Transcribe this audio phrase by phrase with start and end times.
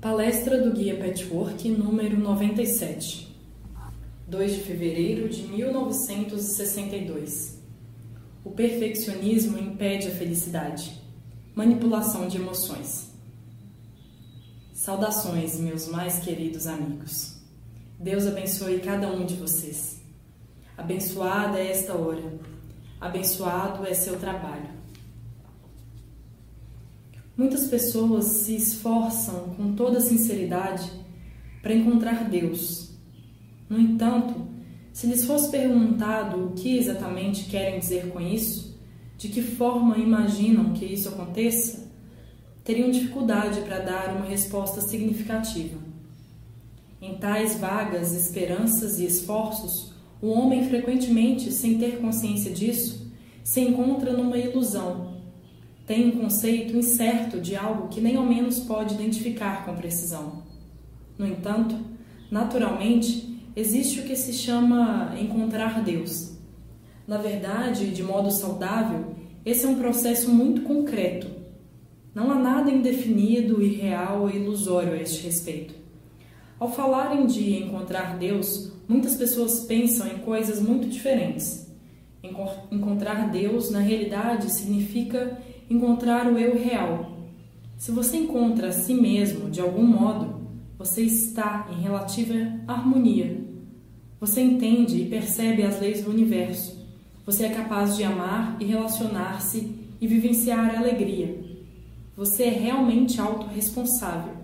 [0.00, 3.36] Palestra do Guia Patchwork número 97,
[4.26, 7.60] 2 de fevereiro de 1962.
[8.42, 10.98] O perfeccionismo impede a felicidade.
[11.54, 13.10] Manipulação de emoções.
[14.72, 17.36] Saudações, meus mais queridos amigos.
[17.98, 20.00] Deus abençoe cada um de vocês.
[20.78, 22.40] Abençoada é esta hora.
[22.98, 24.79] Abençoado é seu trabalho.
[27.40, 30.92] Muitas pessoas se esforçam com toda sinceridade
[31.62, 32.90] para encontrar Deus.
[33.66, 34.46] No entanto,
[34.92, 38.78] se lhes fosse perguntado o que exatamente querem dizer com isso,
[39.16, 41.90] de que forma imaginam que isso aconteça,
[42.62, 45.78] teriam dificuldade para dar uma resposta significativa.
[47.00, 53.10] Em tais vagas esperanças e esforços, o homem frequentemente, sem ter consciência disso,
[53.42, 55.09] se encontra numa ilusão
[55.90, 60.44] tem um conceito incerto de algo que nem ao menos pode identificar com precisão.
[61.18, 61.74] No entanto,
[62.30, 66.38] naturalmente, existe o que se chama encontrar Deus.
[67.08, 71.26] Na verdade, de modo saudável, esse é um processo muito concreto.
[72.14, 75.74] Não há nada indefinido, irreal ou ilusório a este respeito.
[76.60, 81.68] Ao falarem de encontrar Deus, muitas pessoas pensam em coisas muito diferentes.
[82.70, 85.40] Encontrar Deus, na realidade, significa
[85.70, 87.16] encontrar o eu real.
[87.78, 90.40] Se você encontra a si mesmo de algum modo,
[90.76, 92.34] você está em relativa
[92.66, 93.40] harmonia.
[94.18, 96.84] Você entende e percebe as leis do universo.
[97.24, 101.38] Você é capaz de amar e relacionar-se e vivenciar a alegria.
[102.16, 104.34] Você é realmente autorresponsável.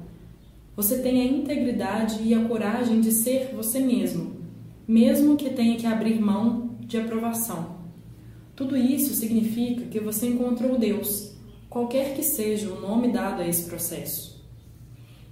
[0.77, 4.37] Você tem a integridade e a coragem de ser você mesmo,
[4.87, 7.76] mesmo que tenha que abrir mão de aprovação.
[8.57, 11.37] Tudo isso significa que você encontrou Deus,
[11.69, 14.43] qualquer que seja o nome dado a esse processo.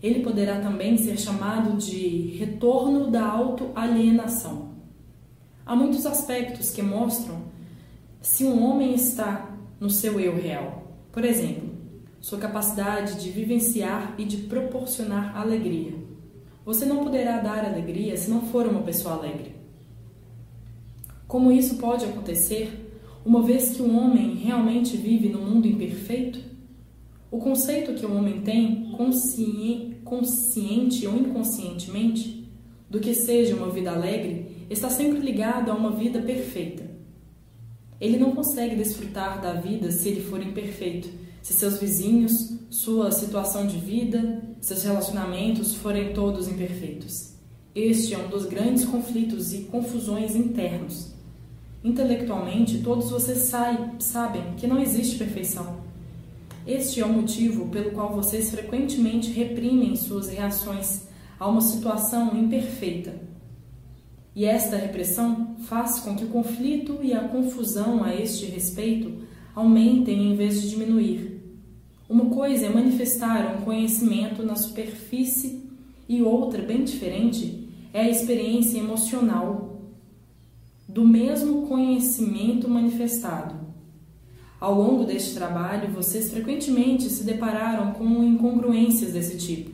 [0.03, 4.75] Ele poderá também ser chamado de retorno da autoalienação.
[5.65, 7.45] Há muitos aspectos que mostram
[8.21, 10.99] se um homem está no seu eu real.
[11.11, 11.71] Por exemplo,
[12.21, 15.95] sua capacidade de vivenciar e de proporcionar alegria.
[16.67, 19.57] Você não poderá dar alegria se não for uma pessoa alegre.
[21.27, 22.84] Como isso pode acontecer
[23.25, 26.41] uma vez que o homem realmente vive no mundo imperfeito?
[27.31, 32.47] O conceito que o homem tem, consciente, consciente ou inconscientemente,
[32.89, 36.85] do que seja uma vida alegre, está sempre ligado a uma vida perfeita.
[37.99, 41.09] Ele não consegue desfrutar da vida se ele for imperfeito,
[41.43, 47.33] se seus vizinhos, sua situação de vida, seus relacionamentos forem todos imperfeitos.
[47.75, 51.14] Este é um dos grandes conflitos e confusões internos
[51.85, 53.53] Intelectualmente, todos vocês
[53.99, 55.85] sabem que não existe perfeição.
[56.67, 61.03] Este é o motivo pelo qual vocês frequentemente reprimem suas reações
[61.39, 63.15] a uma situação imperfeita.
[64.35, 69.19] E esta repressão faz com que o conflito e a confusão a este respeito
[69.55, 71.43] aumentem em vez de diminuir.
[72.09, 75.69] Uma coisa é manifestar um conhecimento na superfície
[76.09, 79.74] e outra, bem diferente, é a experiência emocional
[80.89, 83.55] do mesmo conhecimento manifestado.
[84.61, 89.71] Ao longo deste trabalho, vocês frequentemente se depararam com incongruências desse tipo.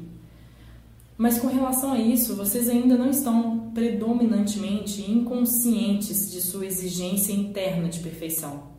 [1.17, 7.89] Mas com relação a isso, vocês ainda não estão predominantemente inconscientes de sua exigência interna
[7.89, 8.71] de perfeição.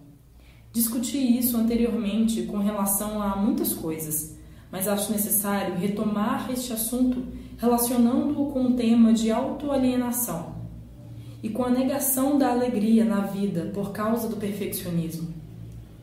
[0.73, 4.37] Discuti isso anteriormente com relação a muitas coisas,
[4.71, 7.23] mas acho necessário retomar este assunto
[7.57, 10.50] relacionando-o com o tema de autoalienação
[11.43, 15.27] e com a negação da alegria na vida por causa do perfeccionismo.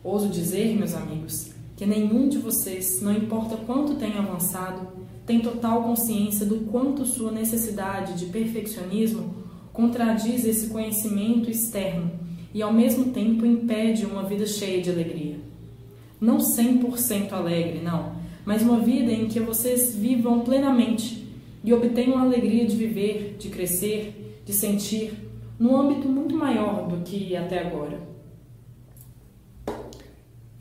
[0.03, 4.88] Ouso dizer, meus amigos, que nenhum de vocês, não importa quanto tenha avançado,
[5.25, 9.34] tem total consciência do quanto sua necessidade de perfeccionismo
[9.72, 12.10] contradiz esse conhecimento externo
[12.53, 15.37] e ao mesmo tempo impede uma vida cheia de alegria.
[16.20, 21.29] Não 100% alegre, não, mas uma vida em que vocês vivam plenamente
[21.62, 25.12] e obtenham a alegria de viver, de crescer, de sentir,
[25.58, 27.99] num âmbito muito maior do que até agora.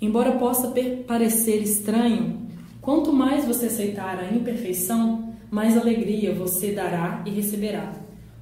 [0.02, 0.74] Embora possa
[1.08, 2.48] parecer estranho,
[2.82, 7.94] quanto mais você aceitar a imperfeição, mais alegria você dará e receberá.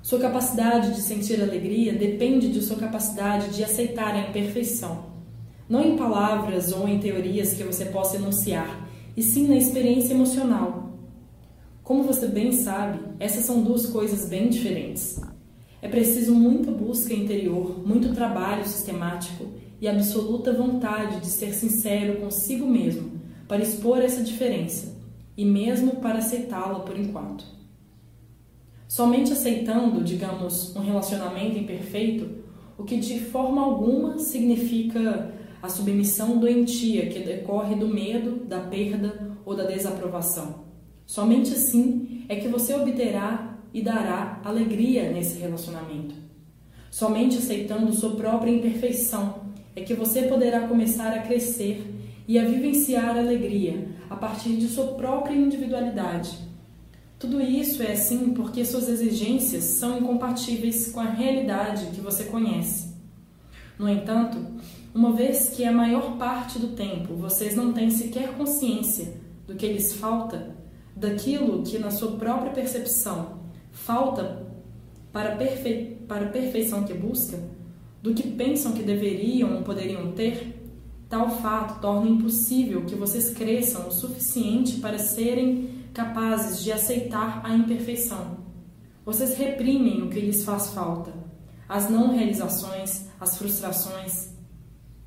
[0.01, 5.05] Sua capacidade de sentir alegria depende de sua capacidade de aceitar a imperfeição.
[5.67, 8.87] Não em palavras ou em teorias que você possa enunciar,
[9.17, 10.91] e sim na experiência emocional.
[11.83, 15.19] Como você bem sabe, essas são duas coisas bem diferentes.
[15.85, 19.45] É preciso muita busca interior, muito trabalho sistemático
[19.79, 24.95] e absoluta vontade de ser sincero consigo mesmo para expor essa diferença.
[25.37, 27.45] e mesmo para aceitá-la por enquanto.
[28.87, 32.43] Somente aceitando, digamos, um relacionamento imperfeito,
[32.77, 39.37] o que de forma alguma significa a submissão doentia que decorre do medo, da perda
[39.45, 40.63] ou da desaprovação.
[41.05, 43.44] Somente assim é que você obterá
[43.75, 46.15] e dará alegria nesse relacionamento.
[46.89, 49.41] Somente aceitando sua própria imperfeição
[49.75, 51.85] é que você poderá começar a crescer
[52.25, 56.39] e a vivenciar alegria a partir de sua própria individualidade.
[57.19, 62.95] Tudo isso é assim porque suas exigências são incompatíveis com a realidade que você conhece.
[63.77, 64.37] No entanto,
[64.93, 69.67] uma vez que a maior parte do tempo vocês não têm sequer consciência do que
[69.67, 70.55] lhes falta,
[70.95, 73.43] daquilo que na sua própria percepção
[73.75, 74.47] falta
[75.11, 75.97] para a, perfe...
[76.07, 77.37] para a perfeição que busca,
[78.01, 80.55] do que pensam que deveriam ou poderiam ter,
[81.09, 87.55] tal fato torna impossível que vocês cresçam o suficiente para serem capazes de aceitar a
[87.55, 88.37] imperfeição.
[89.05, 91.13] Vocês reprimem o que lhes faz falta,
[91.69, 94.33] as não realizações, as frustrações.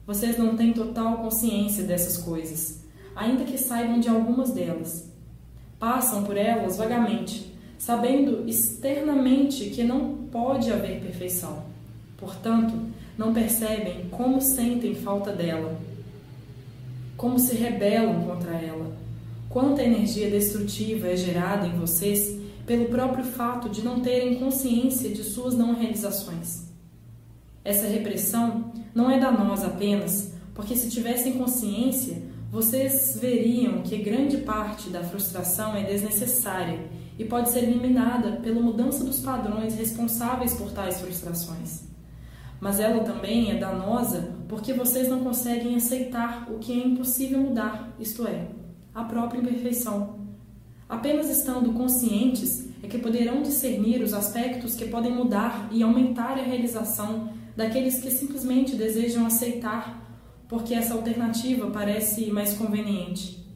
[0.07, 2.85] Vocês não têm total consciência dessas coisas,
[3.15, 5.13] ainda que saibam de algumas delas.
[5.79, 7.48] Passam por elas vagamente,
[7.79, 11.63] sabendo externamente que não pode haver perfeição.
[12.17, 12.75] Portanto,
[13.17, 15.81] não percebem como sentem falta dela,
[17.17, 18.97] como se rebelam contra ela,
[19.49, 25.23] quanta energia destrutiva é gerada em vocês pelo próprio fato de não terem consciência de
[25.25, 26.67] suas não realizações.
[27.65, 32.21] Essa repressão não é danosa apenas porque, se tivessem consciência,
[32.51, 36.79] vocês veriam que grande parte da frustração é desnecessária
[37.19, 41.83] e pode ser eliminada pela mudança dos padrões responsáveis por tais frustrações.
[42.61, 47.95] Mas ela também é danosa porque vocês não conseguem aceitar o que é impossível mudar,
[47.99, 48.49] isto é,
[48.95, 50.19] a própria imperfeição.
[50.89, 56.43] Apenas estando conscientes é que poderão discernir os aspectos que podem mudar e aumentar a
[56.43, 60.07] realização daqueles que simplesmente desejam aceitar
[60.49, 63.47] porque essa alternativa parece mais conveniente.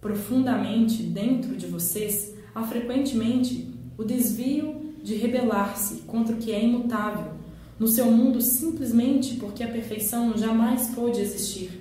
[0.00, 7.40] Profundamente dentro de vocês há frequentemente o desvio de rebelar-se contra o que é imutável
[7.80, 11.80] no seu mundo simplesmente porque a perfeição jamais pôde existir.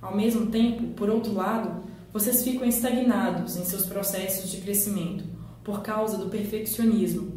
[0.00, 1.82] Ao mesmo tempo, por outro lado,
[2.12, 5.24] vocês ficam estagnados em seus processos de crescimento
[5.64, 7.32] por causa do perfeccionismo,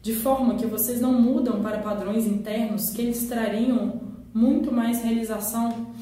[0.00, 4.00] de forma que vocês não mudam para padrões internos que lhes trariam
[4.32, 5.92] muito mais realização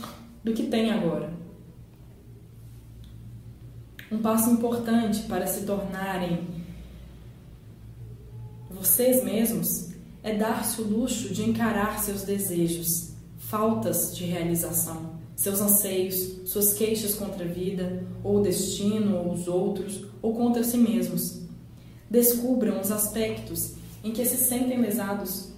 [0.45, 1.36] do que têm agora.
[4.11, 6.47] Um passo importante para se tornarem
[8.71, 9.89] vocês mesmos
[10.23, 17.15] é dar-se o luxo de encarar seus desejos, faltas de realização, seus anseios, suas queixas
[17.15, 21.41] contra a vida, ou o destino, ou os outros, ou contra si mesmos.
[22.11, 23.75] Descubram os aspectos
[24.05, 25.53] em que se sentem lesados.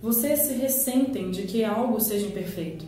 [0.00, 2.84] Vocês se ressentem de que algo seja imperfeito.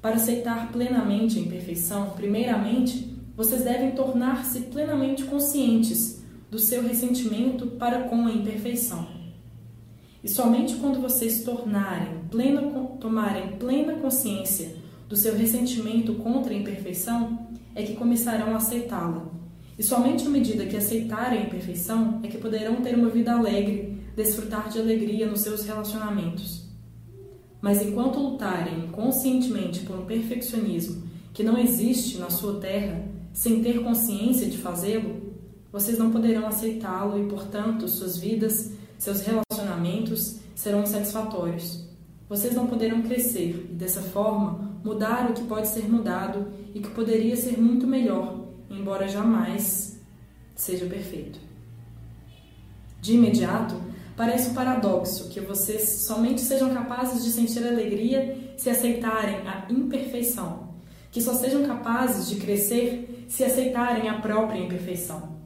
[0.00, 3.07] Para aceitar plenamente a imperfeição, primeiramente,
[3.38, 6.20] vocês devem tornar-se plenamente conscientes
[6.50, 9.06] do seu ressentimento para com a imperfeição.
[10.24, 12.62] E somente quando vocês tornarem plena,
[12.98, 14.74] tomarem plena consciência
[15.08, 17.46] do seu ressentimento contra a imperfeição
[17.76, 19.28] é que começarão a aceitá-la.
[19.78, 24.02] E somente à medida que aceitarem a imperfeição é que poderão ter uma vida alegre,
[24.16, 26.64] desfrutar de alegria nos seus relacionamentos.
[27.60, 33.82] Mas enquanto lutarem conscientemente por um perfeccionismo que não existe na sua terra, sem ter
[33.82, 35.28] consciência de fazê-lo,
[35.70, 41.86] vocês não poderão aceitá-lo e, portanto, suas vidas, seus relacionamentos serão insatisfatórios.
[42.28, 46.90] Vocês não poderão crescer e, dessa forma, mudar o que pode ser mudado e que
[46.90, 50.00] poderia ser muito melhor, embora jamais
[50.54, 51.38] seja perfeito.
[53.00, 53.76] De imediato,
[54.16, 60.70] parece um paradoxo que vocês somente sejam capazes de sentir alegria se aceitarem a imperfeição,
[61.12, 65.38] que só sejam capazes de crescer se aceitarem a própria imperfeição.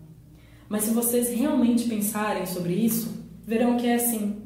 [0.69, 3.11] Mas se vocês realmente pensarem sobre isso,
[3.45, 4.41] verão que é assim.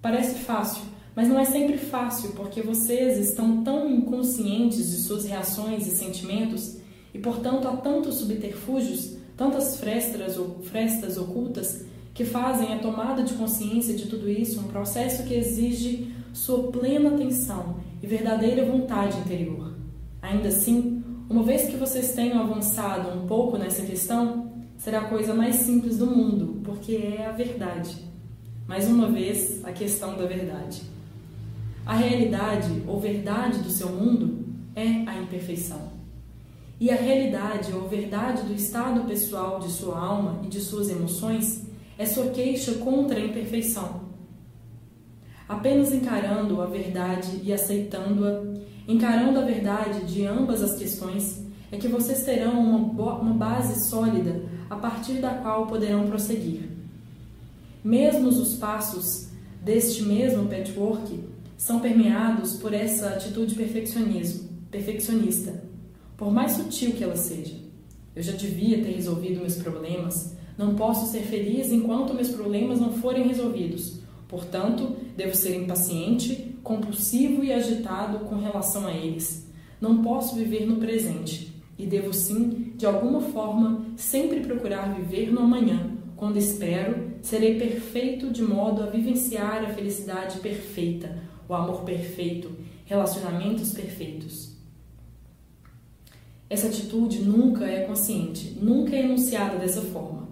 [0.00, 0.82] Parece fácil,
[1.14, 6.78] mas não é sempre fácil porque vocês estão tão inconscientes de suas reações e sentimentos
[7.12, 13.34] e, portanto, há tantos subterfúgios, tantas frestas ou frestas ocultas que fazem a tomada de
[13.34, 19.74] consciência de tudo isso um processo que exige sua plena atenção e verdadeira vontade interior.
[20.22, 20.97] Ainda assim,
[21.28, 25.98] uma vez que vocês tenham avançado um pouco nessa questão, será a coisa mais simples
[25.98, 27.96] do mundo, porque é a verdade.
[28.66, 30.82] Mais uma vez, a questão da verdade.
[31.84, 35.98] A realidade ou verdade do seu mundo é a imperfeição.
[36.80, 41.62] e a realidade ou verdade do estado pessoal de sua alma e de suas emoções
[41.98, 44.02] é sua queixa contra a imperfeição.
[45.48, 48.44] Apenas encarando a verdade e aceitando-a,
[48.88, 54.42] encarando a verdade de ambas as questões, é que vocês terão uma, uma base sólida
[54.70, 56.70] a partir da qual poderão prosseguir.
[57.84, 59.28] Mesmo os passos
[59.62, 61.20] deste mesmo patchwork
[61.58, 65.62] são permeados por essa atitude perfeccionismo, perfeccionista,
[66.16, 67.56] por mais sutil que ela seja.
[68.16, 72.94] Eu já devia ter resolvido meus problemas, não posso ser feliz enquanto meus problemas não
[72.94, 73.97] forem resolvidos.
[74.28, 79.48] Portanto, devo ser impaciente, compulsivo e agitado com relação a eles.
[79.80, 85.40] Não posso viver no presente e devo sim, de alguma forma, sempre procurar viver no
[85.40, 91.18] amanhã, quando espero serei perfeito de modo a vivenciar a felicidade perfeita,
[91.48, 92.50] o amor perfeito,
[92.84, 94.56] relacionamentos perfeitos.
[96.50, 100.27] Essa atitude nunca é consciente, nunca é enunciada dessa forma.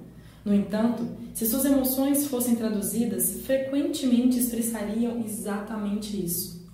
[0.47, 6.65] No entanto, se suas emoções fossem traduzidas, frequentemente expressariam exatamente isso.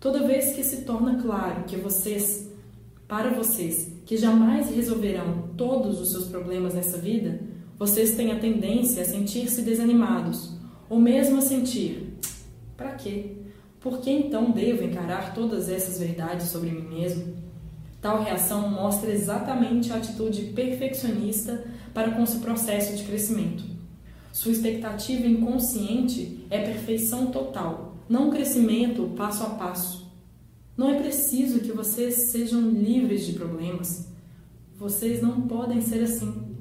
[0.00, 2.50] Toda vez que se torna claro que vocês,
[3.06, 7.40] para vocês, que jamais resolverão todos os seus problemas nessa vida,
[7.78, 10.50] vocês têm a tendência a sentir-se desanimados,
[10.88, 12.18] ou mesmo a sentir:
[12.76, 13.36] para quê?
[13.78, 17.36] Por que então devo encarar todas essas verdades sobre mim mesmo?
[18.00, 23.64] Tal reação mostra exatamente a atitude perfeccionista para com seu processo de crescimento.
[24.32, 30.10] Sua expectativa inconsciente é perfeição total, não crescimento passo a passo.
[30.76, 34.08] Não é preciso que vocês sejam livres de problemas.
[34.78, 36.56] Vocês não podem ser assim.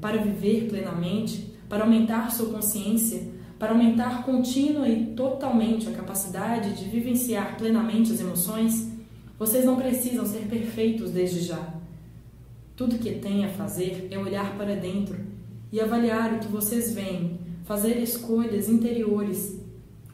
[0.00, 3.22] Para viver plenamente, para aumentar sua consciência,
[3.58, 8.92] para aumentar contínua e totalmente a capacidade de vivenciar plenamente as emoções,
[9.38, 11.75] vocês não precisam ser perfeitos desde já.
[12.76, 15.18] Tudo que têm a fazer é olhar para dentro
[15.72, 19.58] e avaliar o que vocês veem, fazer escolhas interiores,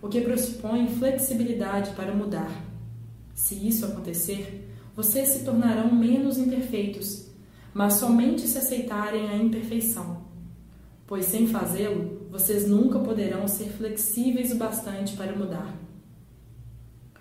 [0.00, 2.64] o que pressupõe flexibilidade para mudar.
[3.35, 7.26] Se isso acontecer, vocês se tornarão menos imperfeitos,
[7.75, 10.23] mas somente se aceitarem a imperfeição.
[11.04, 15.75] Pois sem fazê-lo, vocês nunca poderão ser flexíveis o bastante para mudar.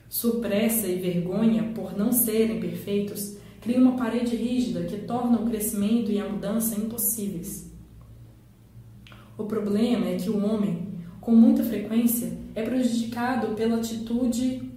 [0.07, 5.45] Sua pressa e vergonha por não serem perfeitos cria uma parede rígida que torna o
[5.45, 7.71] crescimento e a mudança impossíveis.
[9.37, 10.87] O problema é que o homem,
[11.21, 14.69] com muita frequência, é prejudicado pela atitude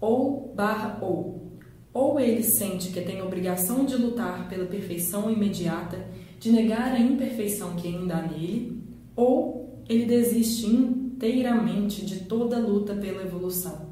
[0.00, 1.50] ou barra ou.
[1.92, 6.06] Ou ele sente que tem obrigação de lutar pela perfeição imediata,
[6.38, 8.82] de negar a imperfeição que ainda há nele,
[9.16, 13.86] ou ele desiste inteiramente de toda luta pela evolução.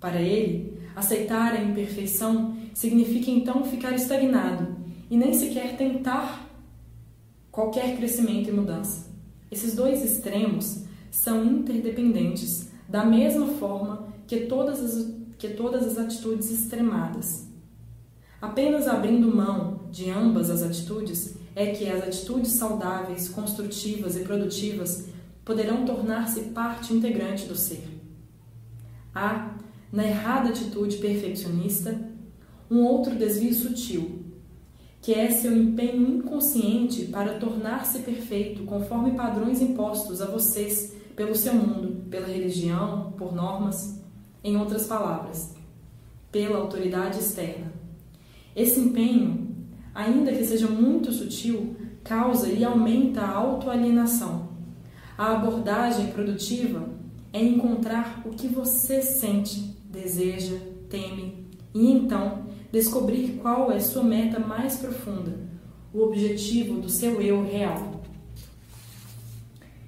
[0.00, 4.76] Para ele, aceitar a imperfeição significa então ficar estagnado
[5.10, 6.48] e nem sequer tentar
[7.50, 9.10] qualquer crescimento e mudança.
[9.50, 16.50] Esses dois extremos são interdependentes, da mesma forma que todas as que todas as atitudes
[16.50, 17.48] extremadas.
[18.42, 25.08] Apenas abrindo mão de ambas as atitudes é que as atitudes saudáveis, construtivas e produtivas
[25.42, 27.88] poderão tornar-se parte integrante do ser.
[29.14, 29.54] Há,
[29.92, 31.98] na errada atitude perfeccionista,
[32.70, 34.24] um outro desvio sutil,
[35.00, 41.54] que é seu empenho inconsciente para tornar-se perfeito conforme padrões impostos a vocês pelo seu
[41.54, 44.00] mundo, pela religião, por normas
[44.44, 45.54] em outras palavras,
[46.30, 47.72] pela autoridade externa.
[48.54, 49.56] Esse empenho,
[49.94, 54.48] ainda que seja muito sutil, causa e aumenta a autoalienação.
[55.16, 56.88] A abordagem produtiva
[57.32, 60.56] é encontrar o que você sente, deseja,
[60.88, 65.38] teme e então descobrir qual é sua meta mais profunda,
[65.92, 68.00] o objetivo do seu eu real.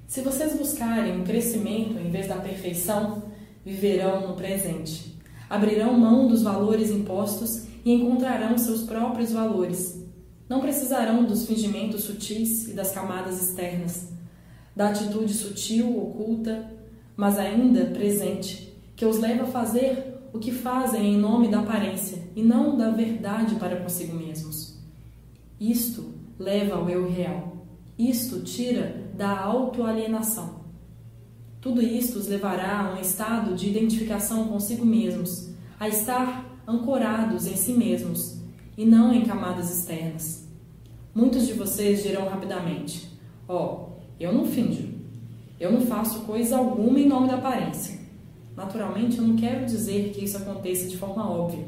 [0.08, 3.22] Se vocês buscarem um crescimento em vez da perfeição,
[3.64, 5.16] viverão no presente.
[5.48, 10.02] Abrirão mão dos valores impostos e encontrarão seus próprios valores.
[10.48, 14.08] Não precisarão dos fingimentos sutis e das camadas externas,
[14.74, 16.70] da atitude sutil, oculta,
[17.16, 18.71] mas ainda presente,
[19.02, 22.88] que os leva a fazer o que fazem em nome da aparência e não da
[22.88, 24.78] verdade para consigo mesmos.
[25.58, 27.66] Isto leva ao eu real.
[27.98, 30.60] Isto tira da autoalienação.
[31.60, 37.56] Tudo isto os levará a um estado de identificação consigo mesmos, a estar ancorados em
[37.56, 38.38] si mesmos
[38.78, 40.48] e não em camadas externas.
[41.12, 43.10] Muitos de vocês dirão rapidamente:
[43.48, 44.90] Ó, oh, eu não finjo,
[45.58, 48.01] eu não faço coisa alguma em nome da aparência.
[48.56, 51.64] Naturalmente, eu não quero dizer que isso aconteça de forma óbvia,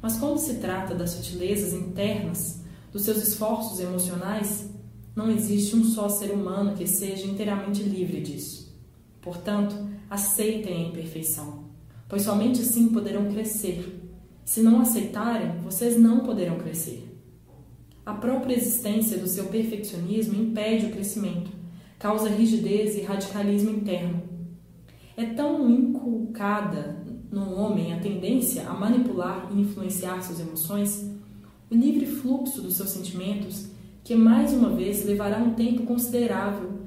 [0.00, 2.60] Mas quando se trata das sutilezas internas,
[2.92, 4.70] dos seus esforços emocionais,
[5.16, 8.72] não existe um só ser humano que seja inteiramente livre disso.
[9.20, 9.74] Portanto,
[10.08, 11.64] aceitem a imperfeição,
[12.08, 14.00] pois somente assim poderão crescer.
[14.44, 17.02] Se não aceitarem, vocês não poderão crescer.
[18.04, 21.50] A própria existência do seu perfeccionismo impede o crescimento,
[21.98, 24.35] causa rigidez e radicalismo interno.
[25.16, 31.10] É tão inculcada no homem a tendência a manipular e influenciar suas emoções,
[31.70, 33.66] o livre fluxo dos seus sentimentos,
[34.04, 36.80] que mais uma vez levará um tempo considerável,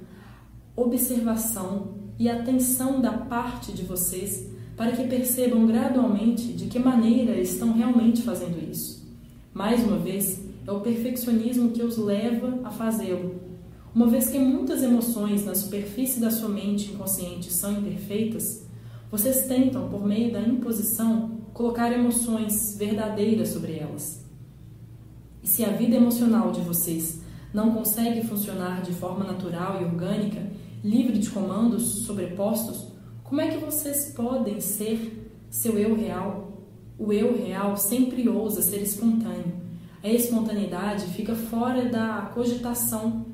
[0.76, 7.74] observação e atenção da parte de vocês para que percebam gradualmente de que maneira estão
[7.74, 9.06] realmente fazendo isso.
[9.54, 13.49] Mais uma vez, é o perfeccionismo que os leva a fazê-lo.
[13.94, 18.68] Uma vez que muitas emoções na superfície da sua mente inconsciente são imperfeitas,
[19.10, 24.24] vocês tentam, por meio da imposição, colocar emoções verdadeiras sobre elas.
[25.42, 30.40] E se a vida emocional de vocês não consegue funcionar de forma natural e orgânica,
[30.84, 32.94] livre de comandos sobrepostos,
[33.24, 36.68] como é que vocês podem ser seu eu real?
[36.98, 39.70] O eu real sempre ousa ser espontâneo
[40.02, 43.26] a espontaneidade fica fora da cogitação.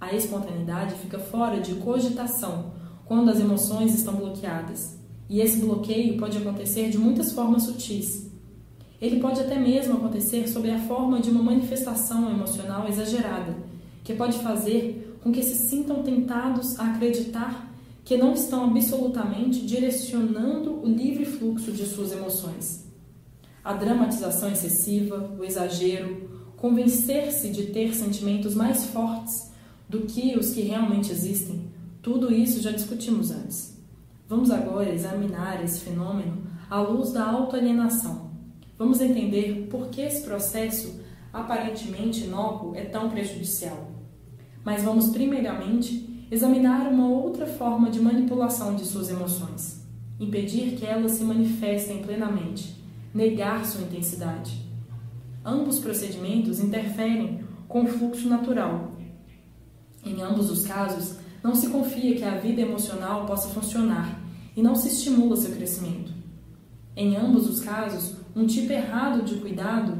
[0.00, 2.72] A espontaneidade fica fora de cogitação
[3.04, 4.98] quando as emoções estão bloqueadas.
[5.28, 8.30] E esse bloqueio pode acontecer de muitas formas sutis.
[9.00, 13.56] Ele pode até mesmo acontecer sob a forma de uma manifestação emocional exagerada,
[14.02, 17.72] que pode fazer com que se sintam tentados a acreditar
[18.04, 22.88] que não estão absolutamente direcionando o livre fluxo de suas emoções
[23.68, 29.47] a dramatização excessiva, o exagero, convencer-se de ter sentimentos mais fortes
[29.88, 31.70] do que os que realmente existem,
[32.02, 33.78] tudo isso já discutimos antes.
[34.28, 38.30] Vamos agora examinar esse fenômeno à luz da autoalienação.
[38.76, 41.00] Vamos entender por que esse processo
[41.32, 43.90] aparentemente inócuo é tão prejudicial.
[44.64, 49.82] Mas vamos primeiramente examinar uma outra forma de manipulação de suas emoções,
[50.20, 52.76] impedir que elas se manifestem plenamente
[53.14, 54.62] negar sua intensidade.
[55.44, 58.92] Ambos procedimentos interferem com o fluxo natural.
[60.04, 64.20] Em ambos os casos, não se confia que a vida emocional possa funcionar
[64.56, 66.12] e não se estimula seu crescimento.
[66.96, 69.96] Em ambos os casos, um tipo errado de cuidado,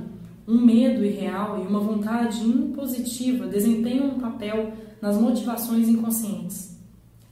[0.46, 6.76] um medo irreal e uma vontade impositiva desempenham um papel nas motivações inconscientes.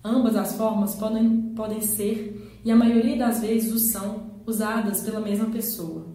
[0.05, 5.19] Ambas as formas podem, podem ser, e a maioria das vezes o são, usadas pela
[5.19, 6.07] mesma pessoa.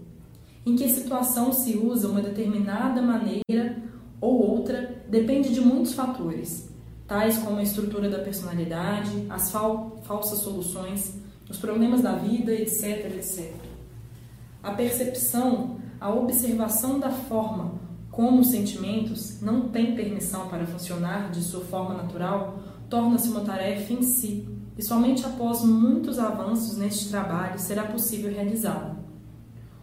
[0.65, 3.83] Em que situação se usa uma determinada maneira
[4.21, 6.69] ou outra depende de muitos fatores,
[7.07, 11.15] tais como a estrutura da personalidade, as fal falsas soluções,
[11.49, 13.51] os problemas da vida, etc, etc.
[14.63, 17.81] A percepção, a observação da forma
[18.11, 23.93] como os sentimentos não têm permissão para funcionar de sua forma natural torna-se uma tarefa
[23.93, 29.00] em si, e somente após muitos avanços neste trabalho será possível realizá-lo.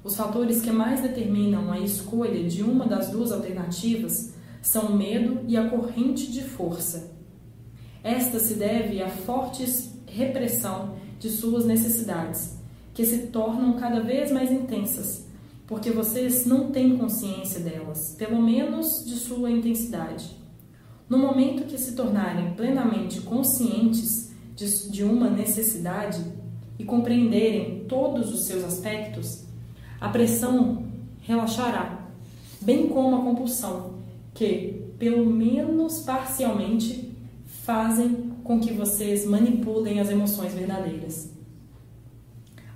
[0.02, 4.32] Os fatores que mais determinam a escolha de uma das duas alternativas
[4.62, 7.12] são o medo e a corrente de força.
[8.02, 9.64] Esta se deve à forte
[10.06, 12.56] repressão de suas necessidades,
[12.94, 15.26] que se tornam cada vez mais intensas,
[15.66, 20.36] porque vocês não têm consciência delas, pelo menos de sua intensidade.
[21.08, 24.32] No momento que se tornarem plenamente conscientes
[24.90, 26.22] de, uma necessidade
[26.78, 29.47] e compreenderem todos os seus aspectos,
[30.00, 30.84] a pressão
[31.20, 32.06] relaxará,
[32.60, 33.94] bem como a compulsão,
[34.34, 37.12] que, pelo menos parcialmente,
[37.46, 41.30] fazem com que vocês manipulem as emoções verdadeiras.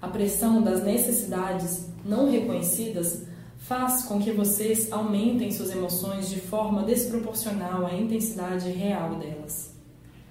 [0.01, 3.25] A pressão das necessidades não reconhecidas
[3.57, 9.73] faz com que vocês aumentem suas emoções de forma desproporcional à intensidade real delas.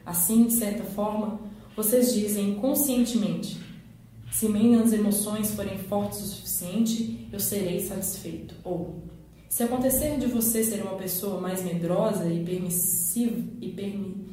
[0.06, 1.40] Assim, de certa forma,
[1.76, 3.58] vocês dizem conscientemente:
[4.32, 6.51] se minhas emoções forem fortes o suficiente,
[7.32, 8.56] eu serei satisfeito.
[8.64, 9.04] Ou,
[9.50, 14.28] se acontecer de você ser uma pessoa mais medrosa e permissiva e permi...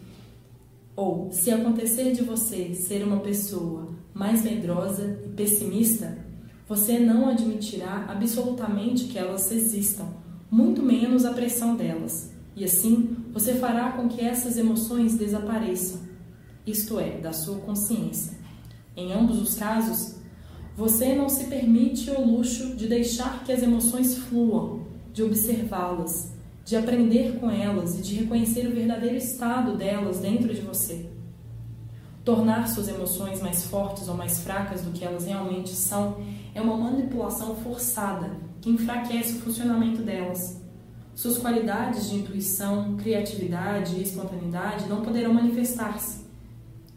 [0.95, 6.19] ou se acontecer de você ser uma pessoa mais medrosa e pessimista,
[6.69, 10.07] você não admitirá absolutamente que elas existam,
[10.51, 12.31] muito menos a pressão delas.
[12.55, 16.01] E assim, você fará com que essas emoções desapareçam,
[16.67, 18.37] isto é, da sua consciência.
[18.97, 20.17] Em ambos os casos,
[20.79, 26.31] você não se permite o luxo de deixar que as emoções fluam, de observá-las,
[26.64, 31.07] de aprender com elas e de reconhecer o verdadeiro estado delas dentro de você.
[32.25, 36.19] Tornar suas emoções mais fortes ou mais fracas do que elas realmente são
[36.55, 40.62] é uma manipulação forçada que enfraquece o funcionamento delas.
[41.12, 46.25] Suas qualidades de intuição, criatividade e espontaneidade não poderão manifestar-se.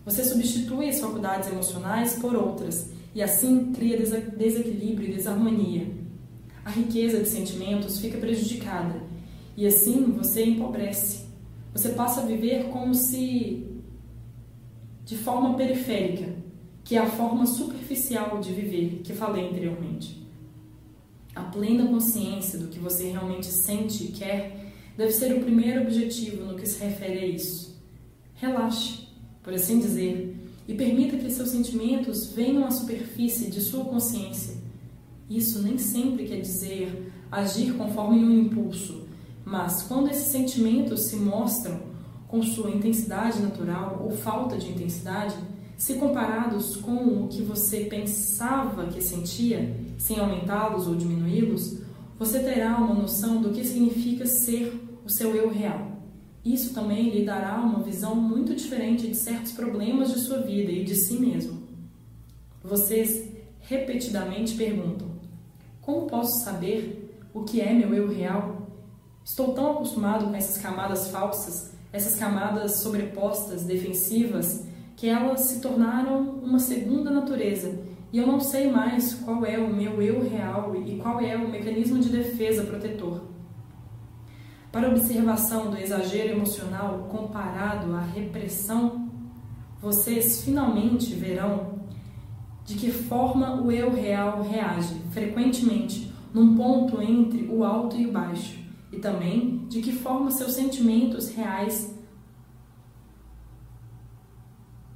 [0.06, 5.88] Você substitui as faculdades emocionais por outras e assim cria desequilíbrio e desarmonia.
[6.64, 9.02] A riqueza de sentimentos fica prejudicada
[9.58, 11.26] e assim você empobrece.
[11.74, 13.68] Você passa a viver como se
[15.06, 16.34] de forma periférica,
[16.84, 20.22] que é a forma superficial de viver que falei anteriormente.
[21.36, 26.46] A plena consciência do que você realmente sente e quer deve ser o primeiro objetivo
[26.46, 27.82] no que se refere a isso.
[28.36, 29.08] Relaxe,
[29.42, 30.36] por assim dizer,
[30.68, 34.56] e permita que seus sentimentos venham à superfície de sua consciência.
[35.30, 39.08] Isso nem sempre quer dizer agir conforme um impulso,
[39.46, 41.80] mas quando esses sentimentos se mostram
[42.28, 45.36] com sua intensidade natural ou falta de intensidade,
[45.78, 51.80] se comparados com o que você pensava que sentia, sem aumentá-los ou diminuí-los,
[52.20, 55.91] você terá uma noção do que significa ser o seu eu real.
[56.44, 60.84] Isso também lhe dará uma visão muito diferente de certos problemas de sua vida e
[60.84, 61.62] de si mesmo.
[62.64, 65.10] Vocês repetidamente perguntam:
[65.82, 68.68] Como posso saber o que é meu eu real?
[69.24, 76.40] Estou tão acostumado com essas camadas falsas, essas camadas sobrepostas, defensivas, que elas se tornaram
[76.42, 77.80] uma segunda natureza
[78.14, 81.50] e eu não sei mais qual é o meu eu real e qual é o
[81.50, 83.22] mecanismo de defesa protetor.
[84.72, 89.10] Para observação do exagero emocional comparado à repressão,
[89.82, 91.82] vocês finalmente verão
[92.64, 98.14] de que forma o eu real reage frequentemente num ponto entre o alto e o
[98.14, 98.58] baixo,
[98.94, 101.94] e também de que forma seus sentimentos reais,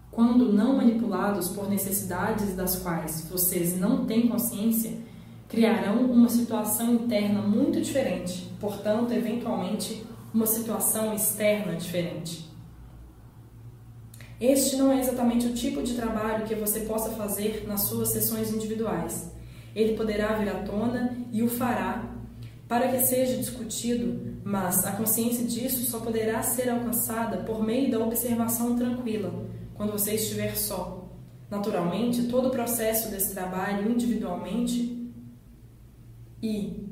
[0.10, 4.98] quando não manipulados por necessidades das quais vocês não têm consciência,
[5.48, 12.50] criarão uma situação interna muito diferente, portanto, eventualmente, uma situação externa diferente.
[14.40, 18.52] Este não é exatamente o tipo de trabalho que você possa fazer nas suas sessões
[18.52, 19.32] individuais.
[19.74, 22.12] Ele poderá vir à tona e o fará
[22.68, 28.00] para que seja discutido, mas a consciência disso só poderá ser alcançada por meio da
[28.00, 29.32] observação tranquila,
[29.76, 31.08] quando você estiver só.
[31.50, 34.95] Naturalmente, todo o processo desse trabalho individualmente
[36.46, 36.86] e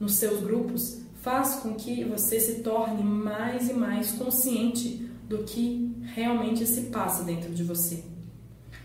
[0.00, 5.94] nos seus grupos faz com que você se torne mais e mais consciente do que
[6.14, 8.02] realmente se passa dentro de você.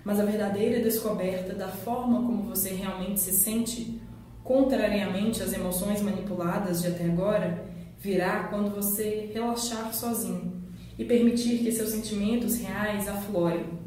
[0.03, 4.01] Mas a verdadeira descoberta da forma como você realmente se sente,
[4.43, 7.63] contrariamente às emoções manipuladas de até agora,
[7.97, 10.51] virá quando você relaxar sozinho
[10.99, 13.79] e permitir que seus sentimentos reais aflorem.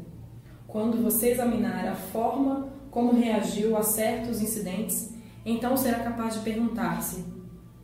[0.65, 5.15] Quando você examinar a forma como reagiu a certos incidentes
[5.51, 7.25] então será capaz de perguntar-se: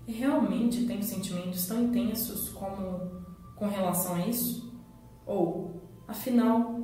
[0.08, 3.24] realmente tenho sentimentos tão intensos como
[3.56, 4.72] com relação a isso?
[5.26, 6.80] Ou, afinal,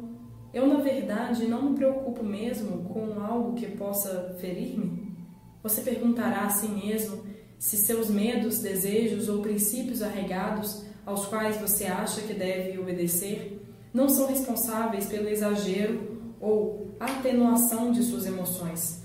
[0.53, 5.15] eu na verdade não me preocupo mesmo com algo que possa ferir-me?
[5.61, 7.23] Você perguntará a si mesmo
[7.57, 13.59] se seus medos, desejos ou princípios arregados aos quais você acha que deve obedecer
[13.93, 19.03] não são responsáveis pelo exagero ou atenuação de suas emoções,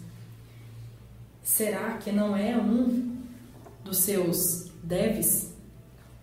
[1.45, 3.19] Será que não é um
[3.85, 5.53] dos seus deves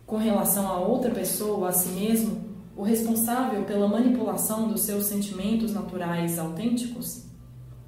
[0.08, 2.42] com relação a outra pessoa, a si mesmo,
[2.76, 7.26] o responsável pela manipulação dos seus sentimentos naturais autênticos?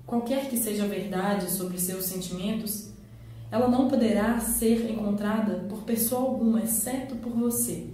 [0.05, 2.91] Qualquer que seja a verdade sobre seus sentimentos,
[3.49, 7.87] ela não poderá ser encontrada por pessoa alguma, exceto por você.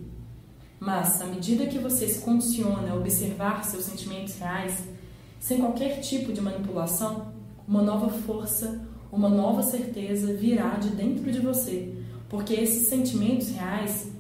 [0.82, 4.84] Mas, à medida que você se condiciona a observar seus sentimentos reais,
[5.40, 7.32] sem qualquer tipo de manipulação,
[7.66, 11.94] uma nova força, uma nova certeza virá de dentro de você,
[12.28, 14.12] porque esses sentimentos reais,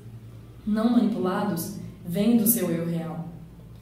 [0.65, 1.75] não manipulados,
[2.06, 3.28] vêm do seu eu real.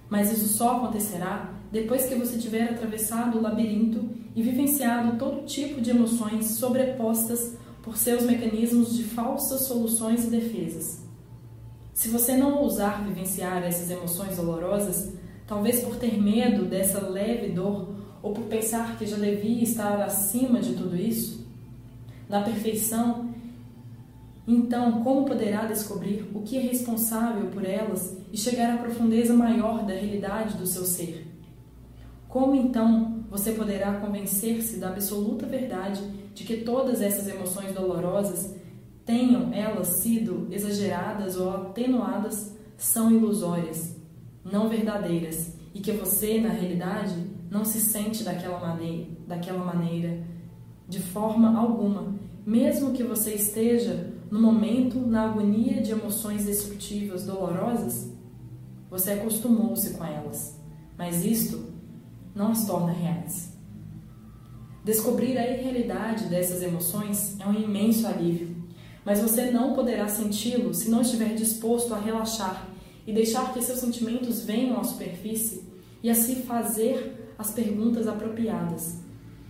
[0.10, 5.82] Mas isso só acontecerá depois que você tiver atravessado o labirinto e vivenciado todo tipo
[5.82, 11.02] de emoções sobrepostas por seus mecanismos de falsas soluções e defesas.
[11.94, 15.14] Se você não ousar vivenciar essas emoções dolorosas,
[15.48, 17.96] talvez por ter medo dessa leve dor
[18.28, 21.48] ou por pensar que já devia estar acima de tudo isso?
[22.28, 23.34] Na perfeição,
[24.46, 29.86] então, como poderá descobrir o que é responsável por elas e chegar à profundeza maior
[29.86, 31.26] da realidade do seu ser?
[32.28, 36.02] Como então você poderá convencer-se da absoluta verdade
[36.34, 38.56] de que todas essas emoções dolorosas,
[39.06, 43.96] tenham elas sido exageradas ou atenuadas, são ilusórias,
[44.44, 50.24] não verdadeiras, e que você, na realidade, não se sente daquela maneira, daquela maneira,
[50.88, 58.12] de forma alguma, mesmo que você esteja no momento na agonia de emoções destrutivas dolorosas?
[58.90, 60.60] Você acostumou-se com elas,
[60.98, 61.74] mas isto
[62.34, 63.54] não as torna reais.
[64.84, 68.56] Descobrir a irrealidade dessas emoções é um imenso alívio,
[69.04, 72.70] mas você não poderá senti-lo se não estiver disposto a relaxar
[73.06, 75.64] e deixar que seus sentimentos venham à superfície
[76.02, 78.98] e assim fazer as perguntas apropriadas.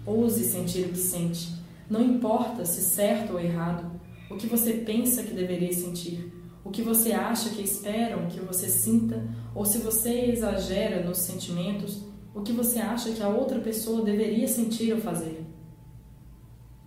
[0.06, 1.54] Ouse sentir o que sente.
[1.90, 3.90] Não importa se certo ou errado,
[4.30, 8.68] o que você pensa que deveria sentir, o que você acha que esperam que você
[8.68, 12.04] sinta, ou se você exagera nos sentimentos,
[12.36, 15.46] o que você acha que a outra pessoa deveria sentir ou fazer.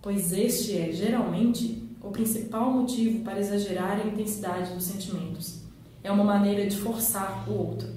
[0.01, 5.61] Pois este é, geralmente, o principal motivo para exagerar a intensidade dos sentimentos.
[6.03, 7.87] É uma maneira de forçar o outro.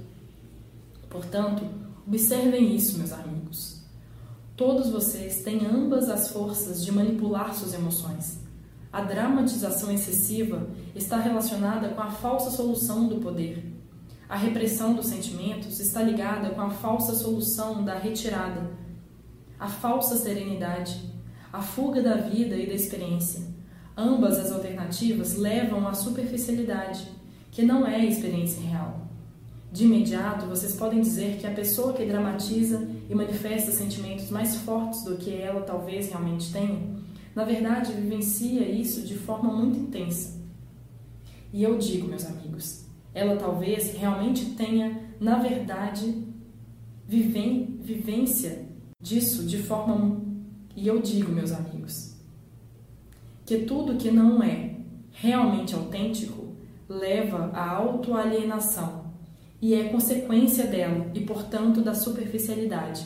[1.09, 1.65] Portanto,
[2.07, 3.83] observem isso, meus amigos.
[4.57, 8.39] Todos vocês têm ambas as forças de manipular suas emoções.
[8.93, 13.75] A dramatização excessiva está relacionada com a falsa solução do poder.
[14.29, 18.71] A repressão dos sentimentos está ligada com a falsa solução da retirada,
[19.59, 21.13] a falsa serenidade,
[21.53, 23.43] a fuga da vida e da experiência.
[23.97, 27.09] Ambas as alternativas levam à superficialidade,
[27.51, 29.04] que não é a experiência real.
[29.75, 35.03] De imediato, vocês podem dizer que a pessoa que dramatiza e manifesta sentimentos mais fortes
[35.03, 36.95] do que ela talvez realmente tenha
[37.35, 40.41] na verdade, vivencia isso de forma muito intensa.
[41.53, 46.25] E eu digo, meus amigos, ela talvez realmente tenha, na verdade,
[47.07, 48.67] viven vivência
[49.01, 50.23] disso de forma.
[50.77, 52.17] E eu digo, meus amigos,
[53.45, 54.77] que tudo que não é
[55.11, 56.55] realmente autêntico
[56.89, 59.04] leva à autoalienação
[59.65, 63.03] e é consequência dela e, portanto, da superficialidade.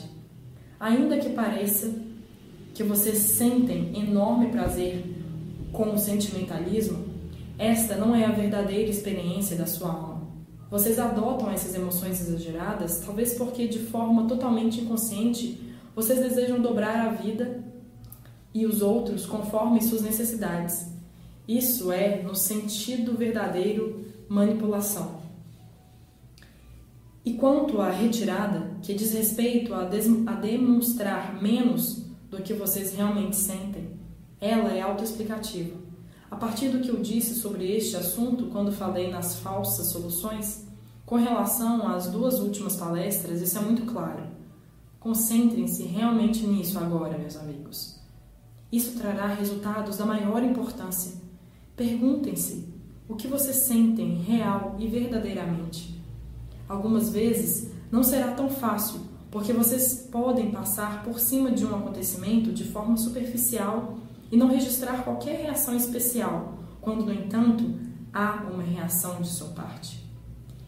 [0.77, 1.89] Ainda que pareça
[2.73, 5.05] que vocês sentem enorme prazer
[5.71, 7.05] com o sentimentalismo,
[7.57, 10.27] esta não é a verdadeira experiência da sua alma.
[10.69, 15.61] Vocês adotam essas emoções exageradas, talvez porque de forma totalmente inconsciente
[15.95, 17.63] vocês desejam dobrar a vida
[18.53, 20.87] e os outros conforme suas necessidades.
[21.47, 25.18] Isso é, no sentido verdadeiro, manipulação.
[27.25, 33.35] E quanto à retirada, que diz respeito a, a demonstrar menos do que vocês realmente
[33.35, 33.99] sentem,
[34.39, 35.77] ela é autoexplicativa.
[36.31, 40.65] A partir do que eu disse sobre este assunto quando falei nas falsas soluções,
[41.05, 44.23] com relação às duas últimas palestras, isso é muito claro.
[44.99, 47.99] Concentrem-se realmente nisso agora, meus amigos.
[48.71, 51.13] Isso trará resultados da maior importância.
[51.75, 52.67] Perguntem-se
[53.07, 55.98] o que vocês sentem real e verdadeiramente.
[56.69, 59.01] Algumas vezes não será tão fácil
[59.31, 63.97] porque vocês podem passar por cima de um acontecimento de forma superficial
[64.31, 67.73] e não registrar qualquer reação especial, quando, no entanto,
[68.13, 70.07] há uma reação de sua parte.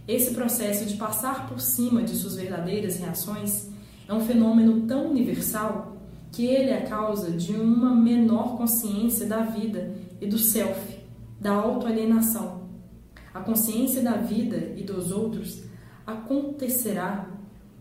[0.07, 3.69] Esse processo de passar por cima de suas verdadeiras reações
[4.07, 5.97] é um fenômeno tão universal
[6.31, 10.99] que ele é a causa de uma menor consciência da vida e do self,
[11.39, 12.61] da autoalienação.
[13.33, 15.70] A consciência da vida e dos outros
[16.05, 17.29] acontecerá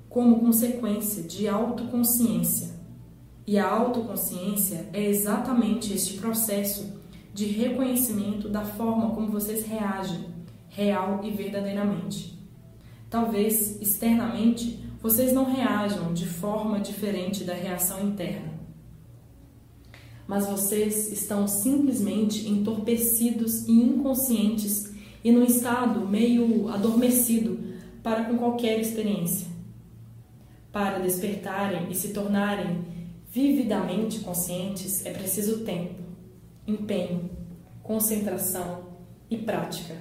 [0.09, 2.71] como consequência de autoconsciência.
[3.47, 6.93] E a autoconsciência é exatamente este processo
[7.33, 10.27] de reconhecimento da forma como vocês reagem,
[10.69, 12.39] real e verdadeiramente.
[13.09, 18.53] Talvez externamente vocês não reajam de forma diferente da reação interna.
[20.27, 24.93] Mas vocês estão simplesmente entorpecidos e inconscientes
[25.25, 27.70] e num estado meio adormecido
[28.03, 29.51] para com qualquer experiência
[30.73, 32.85] para despertarem e se tornarem
[33.31, 35.95] vividamente conscientes é preciso tempo,
[36.67, 37.31] empenho,
[37.83, 38.85] concentração
[39.29, 39.95] e prática.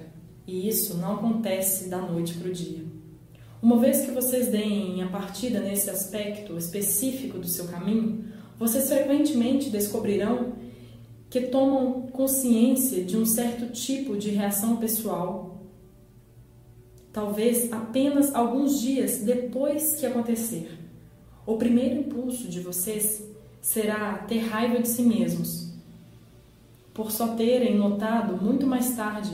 [0.46, 2.84] E isso não acontece da noite para o dia.
[3.62, 8.24] Uma vez que vocês deem a partida nesse aspecto específico do seu caminho,
[8.58, 10.54] vocês frequentemente descobrirão
[11.28, 15.49] que tomam consciência de um certo tipo de reação pessoal
[17.12, 20.78] talvez apenas alguns dias depois que acontecer.
[21.44, 23.26] O primeiro impulso de vocês
[23.60, 25.72] será ter raiva de si mesmos,
[26.94, 29.32] por só terem notado muito mais tarde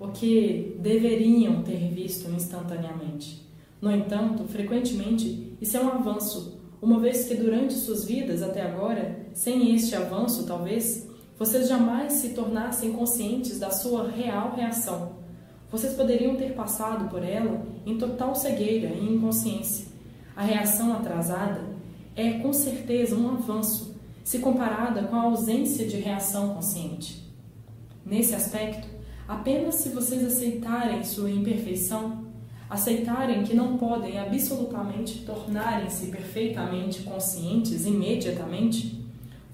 [0.00, 3.46] o que deveriam ter visto instantaneamente.
[3.80, 9.26] No entanto, frequentemente, isso é um avanço, uma vez que durante suas vidas até agora,
[9.34, 15.17] sem este avanço, talvez, vocês jamais se tornassem conscientes da sua real reação
[15.70, 19.86] vocês poderiam ter passado por ela em total cegueira e inconsciência.
[20.34, 21.60] A reação atrasada
[22.16, 27.22] é com certeza um avanço, se comparada com a ausência de reação consciente.
[28.04, 28.88] Nesse aspecto,
[29.26, 32.26] apenas se vocês aceitarem sua imperfeição,
[32.70, 39.04] aceitarem que não podem absolutamente tornarem-se perfeitamente conscientes imediatamente,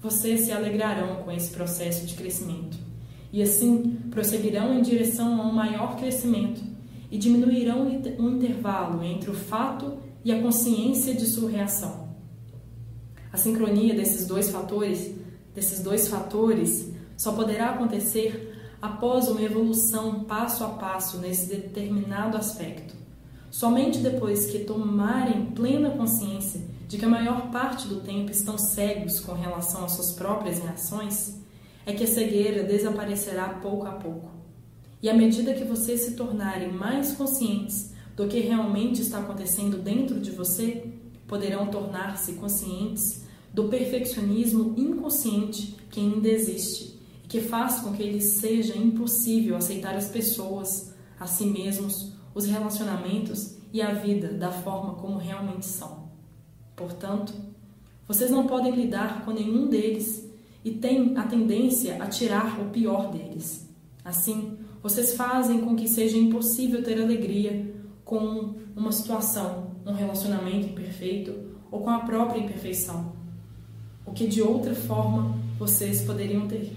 [0.01, 2.84] vocês se alegrarão com esse processo de crescimento
[3.35, 6.61] e assim prosseguirão em direção a um maior crescimento
[7.11, 7.85] e diminuirão
[8.17, 12.07] o intervalo entre o fato e a consciência de sua reação.
[13.33, 15.13] A sincronia desses dois fatores,
[15.53, 22.95] desses dois fatores, só poderá acontecer após uma evolução passo a passo nesse determinado aspecto.
[23.51, 29.19] Somente depois que tomarem plena consciência de que a maior parte do tempo estão cegos
[29.19, 31.43] com relação às suas próprias reações,
[31.85, 34.31] é que a cegueira desaparecerá pouco a pouco.
[35.01, 40.19] E à medida que vocês se tornarem mais conscientes do que realmente está acontecendo dentro
[40.19, 40.85] de você,
[41.27, 48.23] poderão tornar-se conscientes do perfeccionismo inconsciente que ainda existe e que faz com que lhes
[48.39, 54.95] seja impossível aceitar as pessoas, a si mesmos, os relacionamentos e a vida da forma
[54.95, 56.09] como realmente são.
[56.75, 57.33] Portanto,
[58.07, 60.24] vocês não podem lidar com nenhum deles
[60.65, 63.69] e têm a tendência a tirar o pior deles.
[64.03, 67.71] Assim, vocês fazem com que seja impossível ter alegria
[68.03, 73.13] com uma situação, um relacionamento imperfeito ou com a própria imperfeição,
[74.07, 76.71] o que de outra forma vocês poderiam ter.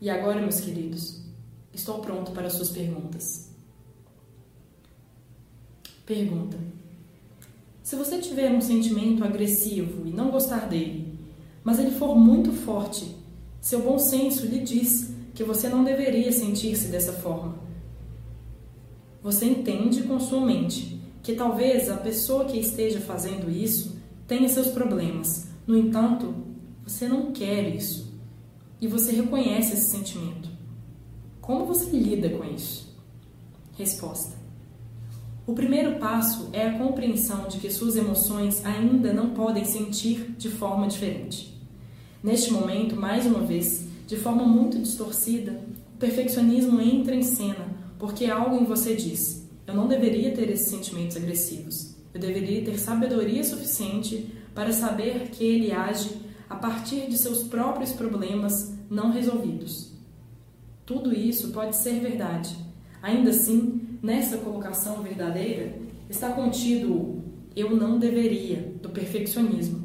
[0.00, 1.22] E agora, meus queridos,
[1.74, 3.52] estou pronto para suas perguntas.
[6.06, 6.56] Pergunta:
[7.82, 11.07] Se você tiver um sentimento agressivo e não gostar dele,
[11.62, 13.14] mas ele for muito forte,
[13.60, 17.56] seu bom senso lhe diz que você não deveria sentir-se dessa forma.
[19.22, 24.68] Você entende com sua mente que talvez a pessoa que esteja fazendo isso tenha seus
[24.68, 25.48] problemas.
[25.66, 26.34] No entanto,
[26.82, 28.10] você não quer isso.
[28.80, 30.48] E você reconhece esse sentimento.
[31.40, 32.96] Como você lida com isso?
[33.76, 34.37] Resposta:
[35.48, 40.50] O primeiro passo é a compreensão de que suas emoções ainda não podem sentir de
[40.50, 41.58] forma diferente.
[42.22, 45.58] Neste momento, mais uma vez, de forma muito distorcida,
[45.94, 47.66] o perfeccionismo entra em cena
[47.98, 51.94] porque algo em você diz: eu não deveria ter esses sentimentos agressivos.
[52.12, 56.10] Eu deveria ter sabedoria suficiente para saber que ele age
[56.50, 59.94] a partir de seus próprios problemas não resolvidos.
[60.84, 62.54] Tudo isso pode ser verdade.
[63.00, 67.18] Ainda assim, nessa colocação verdadeira está contido o
[67.58, 69.82] eu não deveria do perfeccionismo.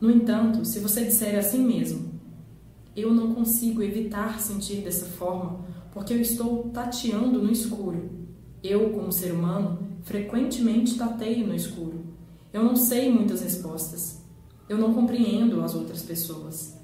[0.00, 2.12] No entanto, se você disser assim mesmo,
[2.96, 8.10] eu não consigo evitar sentir dessa forma porque eu estou tateando no escuro.
[8.62, 12.04] Eu, como ser humano, frequentemente tateio no escuro.
[12.52, 14.20] Eu não sei muitas respostas.
[14.68, 16.76] Eu não compreendo as outras pessoas.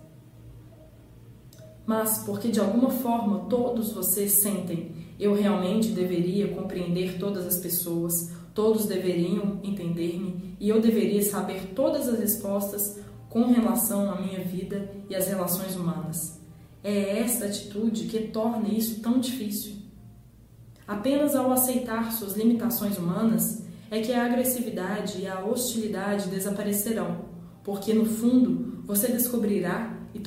[1.85, 8.33] Mas porque de alguma forma todos vocês sentem, eu realmente deveria compreender todas as pessoas,
[8.55, 14.91] todos deveriam entender-me e eu deveria saber todas as respostas com relação à minha vida
[15.09, 16.41] e às relações humanas.
[16.83, 19.75] É essa atitude que torna isso tão difícil.
[20.89, 27.27] Apenas ao aceitar suas limitações humanas é que a agressividade e a hostilidade desaparecerão,
[27.63, 30.19] porque no fundo você descobrirá e,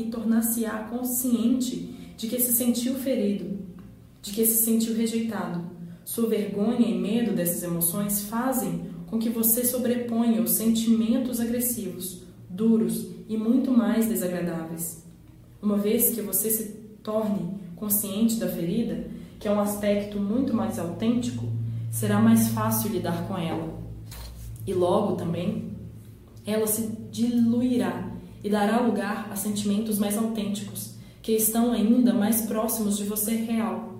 [0.00, 3.55] e tornar-se-á consciente de que se sentiu ferido,
[4.26, 5.64] de que se sentiu rejeitado.
[6.04, 13.06] Sua vergonha e medo dessas emoções fazem com que você sobreponha os sentimentos agressivos, duros
[13.28, 15.04] e muito mais desagradáveis.
[15.62, 16.64] Uma vez que você se
[17.04, 19.06] torne consciente da ferida,
[19.38, 21.44] que é um aspecto muito mais autêntico,
[21.88, 23.78] será mais fácil lidar com ela.
[24.66, 25.70] E logo também,
[26.44, 28.10] ela se diluirá
[28.42, 33.95] e dará lugar a sentimentos mais autênticos, que estão ainda mais próximos de você real.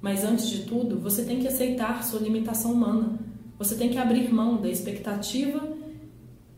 [0.00, 3.18] Mas antes de tudo, você tem que aceitar sua limitação humana.
[3.58, 5.60] Você tem que abrir mão da expectativa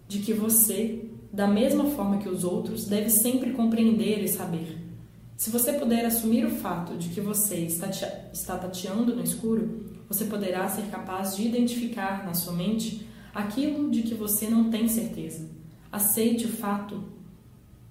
[0.06, 1.02] de que você
[1.32, 4.78] da mesma forma que os outros, deve sempre compreender e saber.
[5.34, 10.68] Se você puder assumir o fato de que você está tateando no escuro, você poderá
[10.68, 15.48] ser capaz de identificar na sua mente aquilo de que você não tem certeza.
[15.90, 17.02] Aceite o fato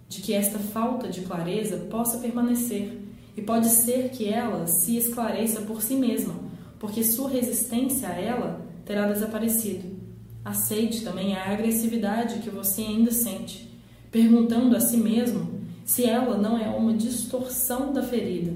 [0.07, 3.00] de que esta falta de clareza possa permanecer
[3.41, 6.35] e pode ser que ela se esclareça por si mesma,
[6.77, 9.99] porque sua resistência a ela terá desaparecido.
[10.45, 13.67] Aceite também a agressividade que você ainda sente,
[14.11, 18.53] perguntando a si mesmo se ela não é uma distorção da ferida.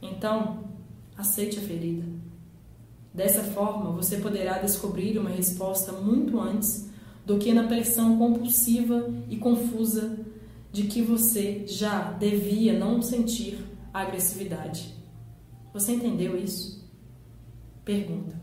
[0.00, 0.60] Então,
[1.18, 2.04] aceite a ferida.
[3.12, 6.88] Dessa forma, você poderá descobrir uma resposta muito antes
[7.24, 10.16] do que na pressão compulsiva e confusa
[10.72, 13.66] de que você já devia não sentir
[14.00, 14.94] agressividade.
[15.72, 16.90] Você entendeu isso?
[17.84, 18.40] Pergunta.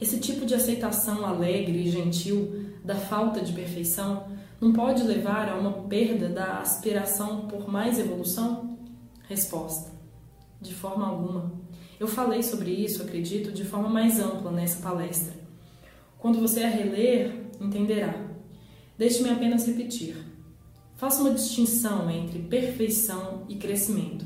[0.00, 4.26] Esse tipo de aceitação alegre e gentil da falta de perfeição
[4.60, 8.78] não pode levar a uma perda da aspiração por mais evolução?
[9.28, 9.92] Resposta:
[10.60, 11.52] De forma alguma.
[11.98, 15.34] Eu falei sobre isso, acredito, de forma mais ampla nessa palestra.
[16.18, 18.14] Quando você a reler, entenderá.
[18.98, 20.16] Deixe-me apenas repetir.
[20.96, 24.24] Faça uma distinção entre perfeição e crescimento.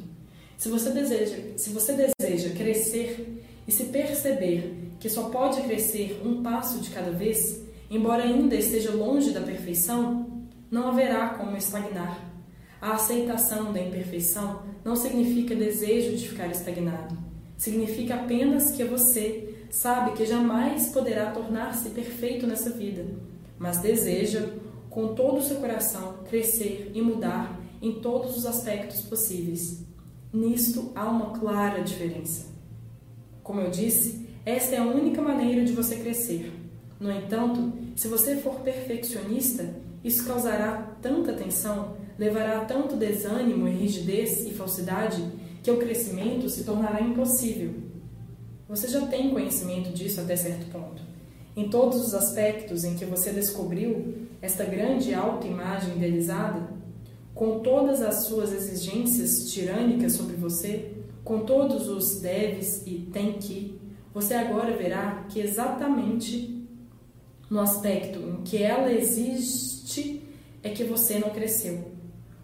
[0.56, 6.42] Se você deseja, se você deseja crescer e se perceber que só pode crescer um
[6.42, 12.28] passo de cada vez, embora ainda esteja longe da perfeição, não haverá como estagnar.
[12.80, 17.16] A aceitação da imperfeição não significa desejo de ficar estagnado.
[17.56, 23.06] Significa apenas que você sabe que jamais poderá tornar-se perfeito nessa vida,
[23.58, 24.48] mas deseja,
[24.90, 29.84] com todo o seu coração, crescer e mudar em todos os aspectos possíveis.
[30.32, 32.46] Nisto há uma clara diferença.
[33.42, 36.52] Como eu disse, esta é a única maneira de você crescer.
[37.00, 43.72] No entanto, se você for perfeccionista, isso causará tanta tensão, levará a tanto desânimo e
[43.72, 45.22] rigidez e falsidade
[45.62, 47.74] que o crescimento se tornará impossível.
[48.68, 51.02] Você já tem conhecimento disso até certo ponto.
[51.56, 56.68] Em todos os aspectos em que você descobriu esta grande autoimagem idealizada,
[57.34, 60.92] com todas as suas exigências tirânicas sobre você,
[61.24, 63.78] com todos os deves e tem que,
[64.12, 66.66] você agora verá que exatamente
[67.50, 70.22] no aspecto em que ela existe
[70.62, 71.92] é que você não cresceu.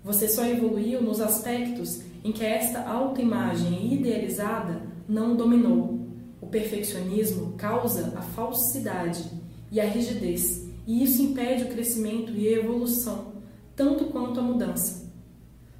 [0.02, 5.98] Você só evoluiu nos aspectos em que esta autoimagem idealizada não dominou.
[6.40, 9.24] O perfeccionismo causa a falsidade
[9.70, 13.32] e a rigidez, e isso impede o crescimento e a evolução,
[13.74, 15.04] tanto quanto a mudança.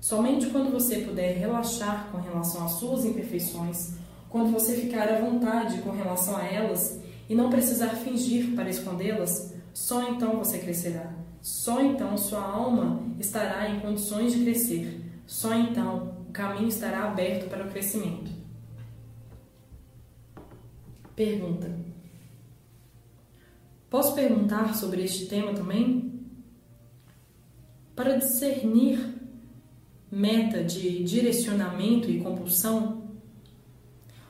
[0.01, 3.95] Somente quando você puder relaxar com relação às suas imperfeições,
[4.29, 9.55] quando você ficar à vontade com relação a elas e não precisar fingir para escondê-las,
[9.73, 11.15] só então você crescerá.
[11.41, 15.01] Só então sua alma estará em condições de crescer.
[15.27, 18.31] Só então o caminho estará aberto para o crescimento.
[21.15, 21.71] Pergunta:
[23.95, 26.21] Posso perguntar sobre este tema também?
[27.95, 28.99] Para discernir
[30.11, 33.05] meta de direcionamento e compulsão,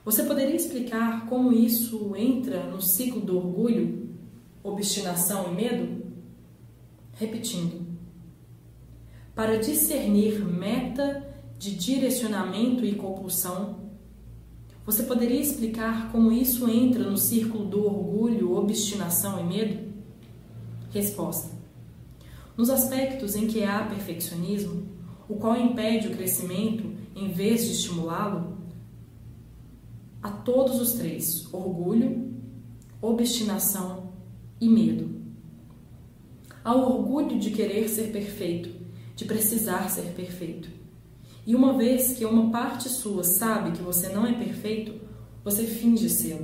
[0.05, 4.15] você poderia explicar como isso entra no ciclo do orgulho,
[4.63, 6.13] obstinação e medo?
[7.15, 7.87] Repetindo.
[9.35, 11.27] Para discernir meta
[11.59, 13.84] de direcionamento e compulsão,
[14.85, 19.95] você poderia explicar como isso entra no círculo do orgulho, obstinação e medo?
[20.91, 21.51] Resposta:
[22.55, 24.87] Nos aspectos em que há perfeccionismo,
[25.27, 28.59] o qual impede o crescimento em vez de estimulá-lo,
[30.23, 32.35] a todos os três: orgulho,
[33.01, 34.13] obstinação
[34.61, 35.23] e medo.
[36.63, 38.71] Há o orgulho de querer ser perfeito,
[39.17, 40.71] de precisar ser perfeito.
[41.47, 44.95] E uma vez que uma parte sua sabe que você não é perfeito,
[45.43, 46.41] você finge ser.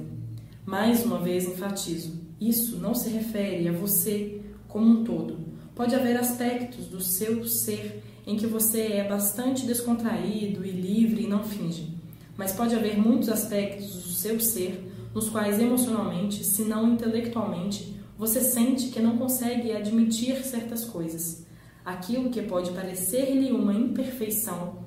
[0.64, 5.38] Mais uma vez enfatizo: isso não se refere a você como um todo.
[5.74, 11.28] Pode haver aspectos do seu ser em que você é bastante descontraído e livre e
[11.28, 12.00] não finge
[12.40, 18.40] mas pode haver muitos aspectos do seu ser nos quais emocionalmente, se não intelectualmente, você
[18.40, 21.44] sente que não consegue admitir certas coisas.
[21.84, 24.78] Aquilo que pode parecer-lhe uma imperfeição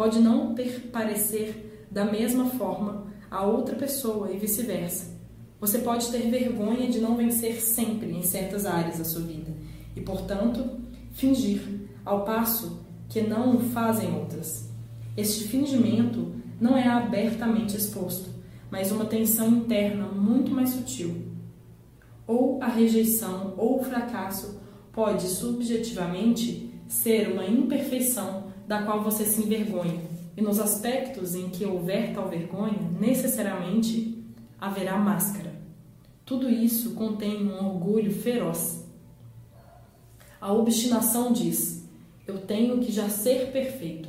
[0.00, 0.54] pode não
[0.90, 5.14] parecer da mesma forma a outra pessoa e vice-versa.
[5.60, 9.52] Você pode ter vergonha de não vencer sempre em certas áreas da sua vida
[9.94, 10.80] e, portanto,
[11.12, 11.60] fingir,
[12.02, 12.80] ao passo
[13.10, 14.70] que não o fazem outras.
[15.18, 18.30] Este fingimento não é abertamente exposto,
[18.70, 21.14] mas uma tensão interna muito mais sutil.
[22.26, 24.62] Ou a rejeição ou o fracasso
[24.94, 30.00] pode subjetivamente ser uma imperfeição da qual você se envergonha,
[30.36, 34.24] e nos aspectos em que houver tal vergonha, necessariamente
[34.60, 35.52] haverá máscara.
[36.24, 38.88] Tudo isso contém um orgulho feroz.
[40.40, 41.84] A obstinação diz:
[42.24, 44.08] Eu tenho que já ser perfeito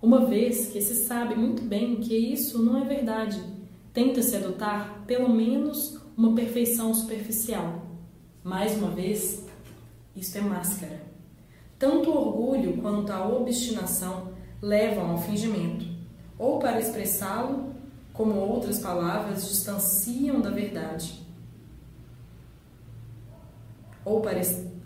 [0.00, 3.42] uma vez que se sabe muito bem que isso não é verdade.
[3.92, 7.84] Tenta-se adotar pelo menos uma perfeição superficial.
[8.44, 9.44] Mais uma vez,
[10.14, 11.01] isto é máscara.
[11.82, 14.28] Tanto o orgulho quanto a obstinação
[14.62, 15.84] levam ao fingimento,
[16.38, 17.74] ou para expressá-lo,
[18.12, 21.26] como outras palavras distanciam da verdade.
[24.04, 24.40] ou para,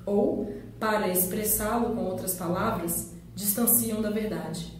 [0.06, 4.72] ou, para expressá-lo com outras palavras, distanciam da verdade.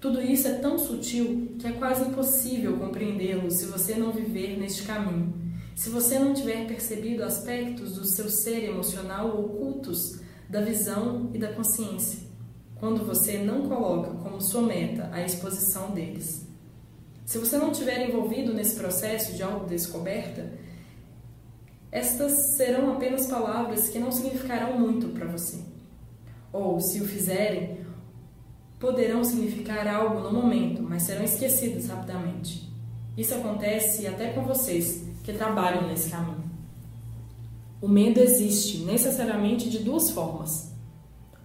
[0.00, 4.84] Tudo isso é tão sutil que é quase impossível compreendê-lo se você não viver neste
[4.84, 5.34] caminho,
[5.74, 11.52] se você não tiver percebido aspectos do seu ser emocional ocultos da visão e da
[11.52, 12.20] consciência,
[12.76, 16.46] quando você não coloca como sua meta a exposição deles.
[17.26, 20.50] Se você não tiver envolvido nesse processo de autodescoberta,
[21.92, 25.58] estas serão apenas palavras que não significarão muito para você.
[26.52, 27.84] Ou, se o fizerem,
[28.78, 32.72] poderão significar algo no momento, mas serão esquecidas rapidamente.
[33.16, 36.47] Isso acontece até com vocês que trabalham nesse caminho.
[37.80, 40.74] O medo existe necessariamente de duas formas.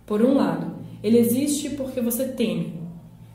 [0.06, 2.82] Por um lado, ele existe porque você teme.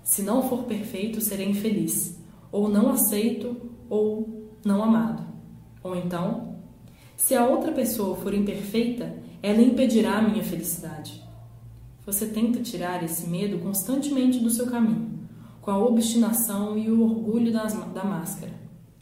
[0.03, 2.19] Se não for perfeito, serei infeliz
[2.51, 3.57] ou não aceito,
[3.89, 5.23] ou não amado.
[5.83, 6.57] Ou então,
[7.17, 11.23] se a outra pessoa for imperfeita, ela impedirá a minha felicidade.
[12.05, 15.29] Você tenta tirar esse medo constantemente do seu caminho,
[15.61, 18.53] com a obstinação e o orgulho das, da máscara.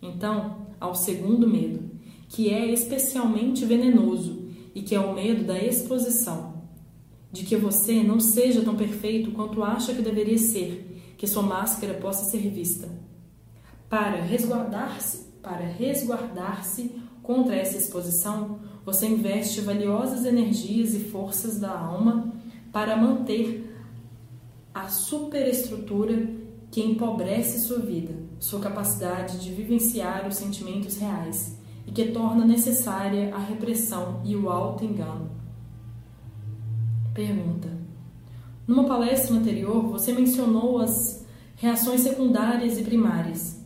[0.03, 1.96] Então, ao segundo medo,
[2.29, 6.62] que é especialmente venenoso e que é o medo da exposição,
[7.33, 11.95] de que você não seja tão perfeito quanto acha que deveria ser, que sua máscara
[11.95, 12.89] possa ser vista.
[13.89, 16.91] Para resguardar-se, para resguardar-se
[17.22, 22.33] contra essa exposição, você investe valiosas energias e forças da alma
[22.72, 23.74] para manter
[24.74, 26.29] a superestrutura
[26.70, 31.56] que empobrece sua vida, sua capacidade de vivenciar os sentimentos reais
[31.87, 35.30] e que torna necessária a repressão e o auto-engano.
[37.14, 37.70] Pergunta:
[38.66, 41.24] Numa palestra anterior, você mencionou as
[41.57, 43.64] reações secundárias e primárias.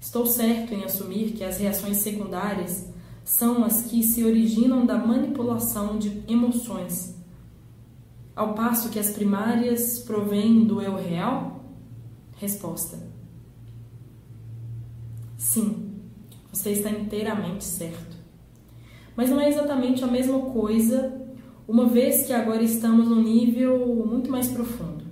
[0.00, 2.88] Estou certo em assumir que as reações secundárias
[3.22, 7.14] são as que se originam da manipulação de emoções,
[8.34, 11.62] ao passo que as primárias provêm do eu real?
[12.38, 12.98] Resposta:
[15.36, 15.89] Sim,
[16.52, 18.16] você está inteiramente certo.
[19.16, 21.20] Mas não é exatamente a mesma coisa,
[21.66, 25.04] uma vez que agora estamos num nível muito mais profundo.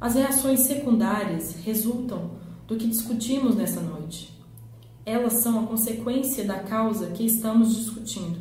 [0.00, 2.32] As reações secundárias resultam
[2.66, 4.38] do que discutimos nessa noite.
[5.06, 8.38] Elas são a consequência da causa que estamos discutindo.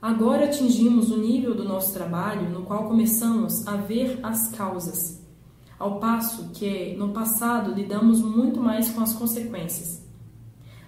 [0.00, 5.25] Agora atingimos o nível do nosso trabalho no qual começamos a ver as causas,
[5.78, 10.02] ao passo que no passado lidamos muito mais com as consequências.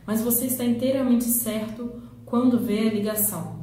[0.07, 3.59] Mas você está inteiramente certo quando vê a ligação.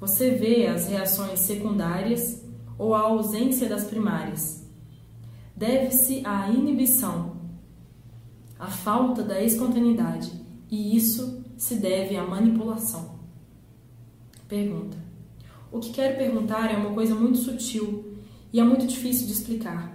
[0.00, 2.42] Você vê as reações secundárias
[2.78, 4.66] ou a ausência das primárias.
[5.54, 7.36] Deve-se à inibição
[8.58, 10.30] a falta da espontaneidade,
[10.70, 13.18] e isso se deve à manipulação.
[14.48, 14.96] Pergunta:
[15.70, 18.16] O que quero perguntar é uma coisa muito sutil
[18.52, 19.91] e é muito difícil de explicar.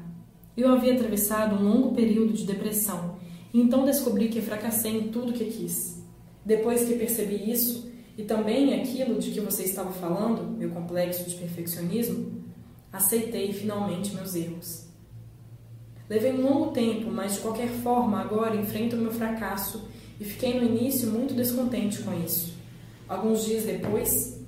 [0.57, 3.15] Eu havia atravessado um longo período de depressão
[3.53, 6.01] e então descobri que fracassei em tudo que quis.
[6.43, 11.35] Depois que percebi isso, e também aquilo de que você estava falando, meu complexo de
[11.35, 12.41] perfeccionismo,
[12.91, 14.87] aceitei finalmente meus erros.
[16.09, 19.87] Levei um longo tempo, mas de qualquer forma agora enfrento o meu fracasso
[20.19, 22.55] e fiquei no início muito descontente com isso.
[23.07, 24.39] Alguns dias depois,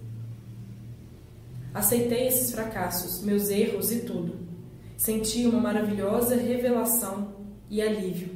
[1.71, 4.48] aceitei esses fracassos, meus erros e tudo.
[4.99, 7.29] Senti uma maravilhosa revelação
[7.69, 8.31] e alívio.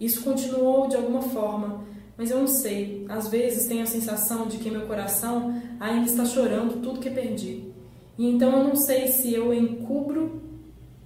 [0.00, 1.84] Isso continuou de alguma forma,
[2.18, 3.06] mas eu não sei.
[3.08, 7.70] Às vezes tenho a sensação de que meu coração ainda está chorando tudo que perdi.
[8.18, 10.42] E então eu não sei se eu encubro,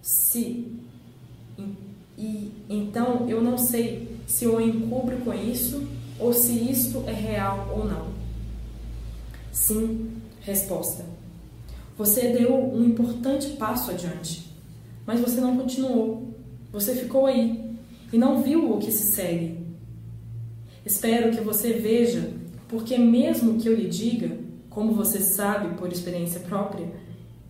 [0.00, 0.66] se
[2.16, 5.86] e então eu não sei se eu encubro com isso
[6.18, 8.08] ou se isto é real ou não.
[9.52, 10.10] Sim,
[10.40, 11.04] resposta.
[11.98, 14.49] Você deu um importante passo adiante,
[15.10, 16.36] mas você não continuou.
[16.70, 17.74] Você ficou aí
[18.12, 19.58] e não viu o que se segue.
[20.86, 22.32] Espero que você veja,
[22.68, 24.38] porque mesmo que eu lhe diga,
[24.68, 26.88] como você sabe por experiência própria,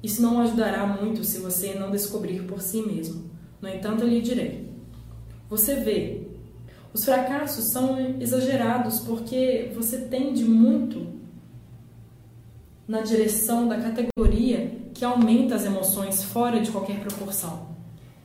[0.02, 3.30] isso não ajudará muito se você não descobrir por si mesmo.
[3.60, 4.66] No entanto, eu lhe direi:
[5.46, 6.22] você vê,
[6.94, 11.08] os fracassos são exagerados porque você tende muito
[12.88, 17.68] na direção da categoria que aumenta as emoções fora de qualquer proporção.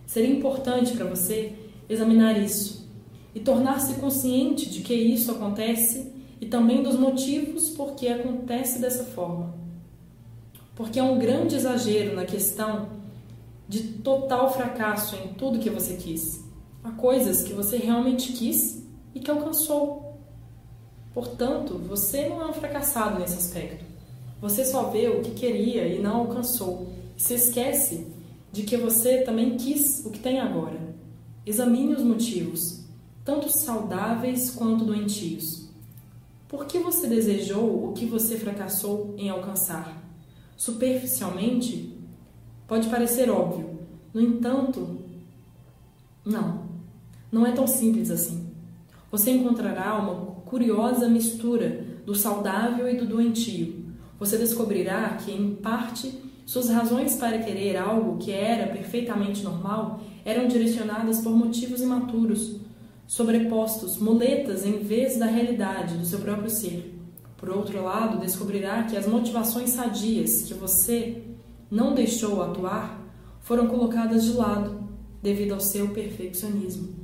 [0.05, 1.53] Seria importante para você
[1.88, 2.91] examinar isso
[3.34, 6.11] e tornar-se consciente de que isso acontece
[6.41, 9.53] e também dos motivos por que acontece dessa forma.
[10.76, 12.89] Porque é um grande exagero na questão
[13.69, 16.43] de total fracasso em tudo que você quis,
[16.84, 20.19] a coisas que você realmente quis e que alcançou.
[21.13, 23.85] Portanto, você não é um fracassado nesse aspecto.
[24.46, 26.93] Você só vê o que queria e não alcançou.
[27.18, 28.06] Se esquece
[28.52, 30.80] de que você também quis o que tem agora.
[31.43, 32.86] Examine os motivos,
[33.24, 35.68] tanto saudáveis quanto doentios.
[36.48, 40.00] Por que você desejou o que você fracassou em alcançar?
[40.56, 41.98] Superficialmente,
[42.68, 43.80] pode parecer óbvio.
[44.14, 45.00] No entanto,
[46.24, 46.66] não.
[47.32, 48.48] Não é tão simples assim.
[49.12, 53.85] Você encontrará uma curiosa mistura do saudável e do doentio.
[54.26, 56.11] Você descobrirá que, em parte,
[56.47, 62.59] suas razões para querer algo que era perfeitamente normal eram direcionadas por motivos imaturos,
[63.05, 66.91] sobrepostos, muletas em vez da realidade do seu próprio ser.
[67.38, 71.21] Por outro lado, descobrirá que as motivações sadias que você
[71.69, 72.99] não deixou atuar
[73.41, 74.89] foram colocadas de lado
[75.21, 76.95] devido ao seu perfeccionismo.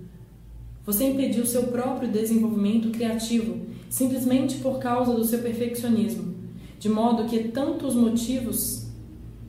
[0.83, 3.59] Você impediu seu próprio desenvolvimento criativo
[3.91, 6.30] simplesmente por causa do seu perfeccionismo,
[6.81, 8.87] de modo que tanto os motivos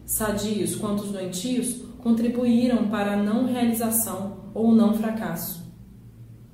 [0.05, 5.63] sadios quanto os doentios contribuíram para a não realização ou não fracasso.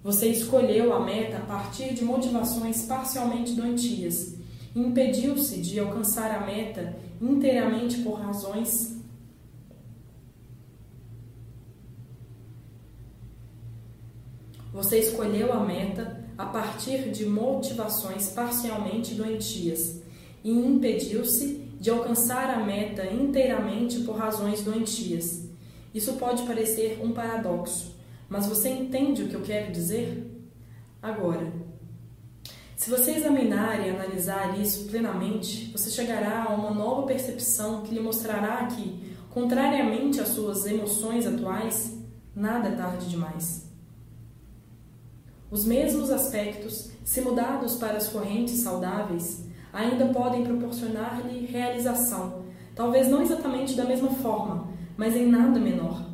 [0.05, 4.37] Você escolheu a meta a partir de motivações parcialmente doentias
[4.73, 8.97] e impediu-se de alcançar a meta inteiramente por razões
[14.73, 20.07] Você escolheu a meta a partir de motivações parcialmente doentias
[20.43, 25.49] e impediu-se de alcançar a meta inteiramente por razões doentias.
[25.95, 27.97] Isso pode parecer um paradoxo,
[28.29, 30.25] mas você entende o que eu quero dizer?
[31.01, 31.53] Agora,
[32.77, 38.01] se você examinar e analisar isso plenamente, você chegará a uma nova percepção que lhe
[38.01, 41.97] mostrará que, contrariamente às suas emoções atuais,
[42.35, 43.67] nada é tarde demais.
[45.51, 52.45] Os mesmos aspectos, se mudados para as correntes saudáveis, ainda podem proporcionar-lhe realização,
[52.75, 56.05] talvez não exatamente da mesma forma, mas em nada menor.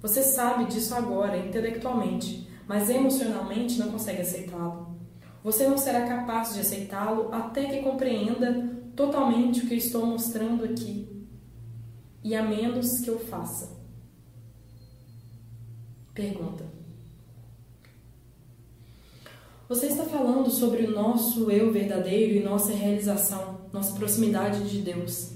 [0.00, 4.98] Você sabe disso agora, intelectualmente, mas emocionalmente não consegue aceitá-lo.
[5.42, 11.26] Você não será capaz de aceitá-lo até que compreenda totalmente o que estou mostrando aqui,
[12.22, 13.78] e a menos que eu faça.
[16.12, 16.79] Pergunta.
[19.70, 25.30] Você está falando sobre o nosso eu verdadeiro e nossa realização, nossa proximidade de Deus.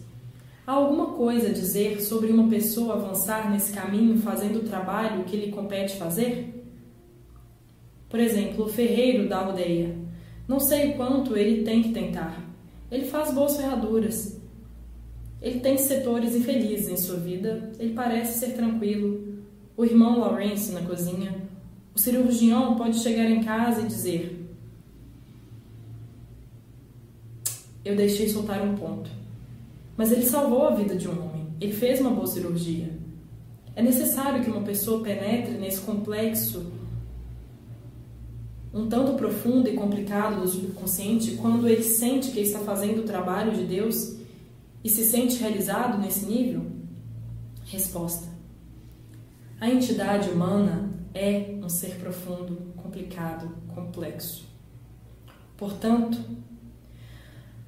[0.67, 5.37] Há alguma coisa a dizer sobre uma pessoa avançar nesse caminho fazendo o trabalho que
[5.37, 6.67] lhe compete fazer?
[8.09, 9.97] Por exemplo, o ferreiro da aldeia.
[10.49, 12.45] Não sei o quanto ele tem que tentar.
[12.91, 14.41] Ele faz boas ferraduras.
[15.41, 17.71] Ele tem setores infelizes em sua vida.
[17.79, 19.45] Ele parece ser tranquilo.
[19.77, 21.44] O irmão Lawrence na cozinha.
[21.95, 24.51] O cirurgião pode chegar em casa e dizer:
[27.85, 29.11] Eu deixei soltar um ponto.
[29.97, 31.47] Mas ele salvou a vida de um homem.
[31.61, 32.91] Ele fez uma boa cirurgia.
[33.77, 36.73] É necessário que uma pessoa penetre nesse complexo
[38.73, 43.53] um tanto profundo e complicado do subconsciente quando ele sente que está fazendo o trabalho
[43.53, 44.17] de Deus
[44.83, 46.67] e se sente realizado nesse nível?
[47.67, 48.27] Resposta:
[49.61, 54.47] A entidade humana é um ser profundo, complicado, complexo.
[55.57, 56.19] Portanto,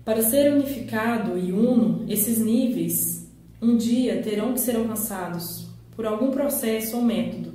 [0.04, 3.26] para ser unificado e uno, esses níveis
[3.62, 7.54] um dia terão que ser alcançados por algum processo ou método.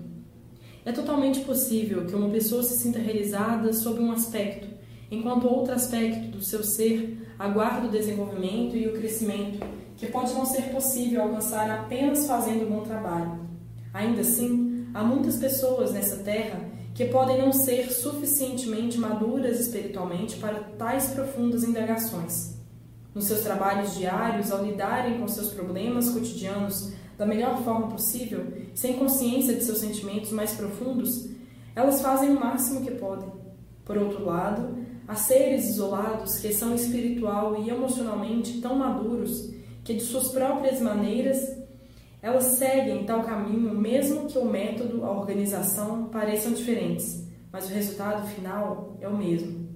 [0.83, 4.67] É totalmente possível que uma pessoa se sinta realizada sob um aspecto,
[5.11, 9.59] enquanto outro aspecto do seu ser aguarda o desenvolvimento e o crescimento,
[9.95, 13.39] que pode não ser possível alcançar apenas fazendo um bom trabalho.
[13.93, 14.61] Ainda assim,
[14.93, 16.59] Há muitas pessoas nessa terra
[16.93, 22.55] que podem não ser suficientemente maduras espiritualmente para tais profundas indagações.
[23.15, 28.97] Nos seus trabalhos diários, ao lidarem com seus problemas cotidianos da melhor forma possível, sem
[28.97, 31.29] consciência de seus sentimentos mais profundos,
[31.73, 33.31] elas fazem o máximo que podem.
[33.85, 34.75] Por outro lado,
[35.07, 39.53] há seres isolados que são espiritual e emocionalmente tão maduros
[39.85, 41.61] que, de suas próprias maneiras,
[42.22, 48.28] elas seguem tal caminho mesmo que o método, a organização pareçam diferentes, mas o resultado
[48.28, 49.67] final é o mesmo.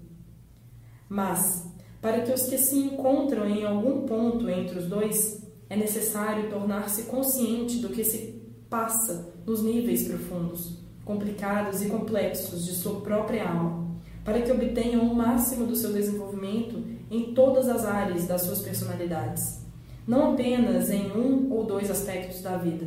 [1.10, 1.68] Mas,
[2.00, 7.04] para que os que se encontram em algum ponto entre os dois, é necessário tornar-se
[7.04, 8.39] consciente do que se
[8.70, 15.16] passa nos níveis profundos, complicados e complexos de sua própria alma, para que obtenham o
[15.16, 19.64] máximo do seu desenvolvimento em todas as áreas das suas personalidades
[20.08, 22.86] não apenas em um ou dois aspectos da vida.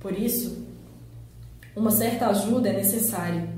[0.00, 0.66] Por isso,
[1.76, 3.48] uma certa ajuda é necessária,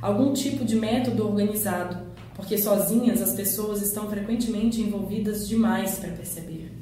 [0.00, 1.98] algum tipo de método organizado,
[2.34, 6.72] porque sozinhas as pessoas estão frequentemente envolvidas demais para perceber.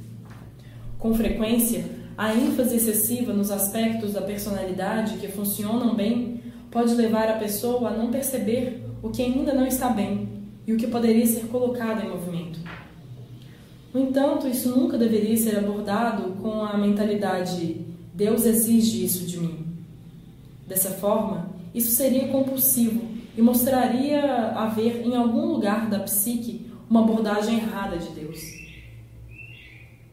[0.98, 1.84] Com frequência,
[2.16, 6.40] a ênfase excessiva nos aspectos da personalidade que funcionam bem
[6.70, 10.28] pode levar a pessoa a não perceber o que ainda não está bem
[10.66, 12.60] e o que poderia ser colocado em movimento.
[13.92, 19.64] No entanto, isso nunca deveria ser abordado com a mentalidade Deus exige isso de mim.
[20.66, 23.02] Dessa forma, isso seria compulsivo
[23.36, 24.22] e mostraria
[24.54, 28.38] haver em algum lugar da psique uma abordagem errada de Deus.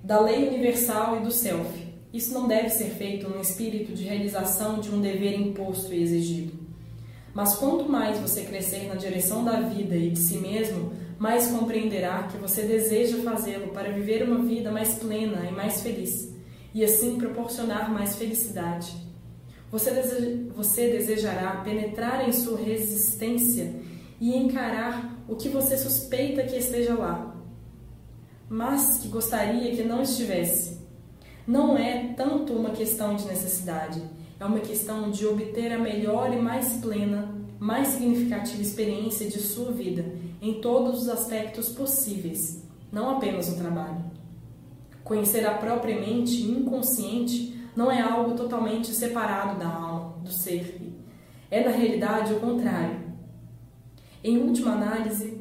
[0.01, 1.87] Da lei universal e do self.
[2.13, 6.53] Isso não deve ser feito no espírito de realização de um dever imposto e exigido.
[7.33, 12.23] Mas quanto mais você crescer na direção da vida e de si mesmo, mais compreenderá
[12.23, 16.33] que você deseja fazê-lo para viver uma vida mais plena e mais feliz,
[16.73, 18.93] e assim proporcionar mais felicidade.
[19.69, 19.91] Você,
[20.55, 23.75] você desejará penetrar em sua resistência
[24.19, 27.35] e encarar o que você suspeita que esteja lá,
[28.49, 30.79] mas que gostaria que não estivesse.
[31.45, 34.01] Não é tanto uma questão de necessidade,
[34.39, 39.71] é uma questão de obter a melhor e mais plena, mais significativa experiência de sua
[39.71, 40.05] vida
[40.41, 44.03] em todos os aspectos possíveis, não apenas no trabalho.
[45.03, 50.79] Conhecer a própria mente inconsciente não é algo totalmente separado da alma, do ser.
[51.49, 52.99] É na realidade o contrário.
[54.23, 55.39] Em última análise,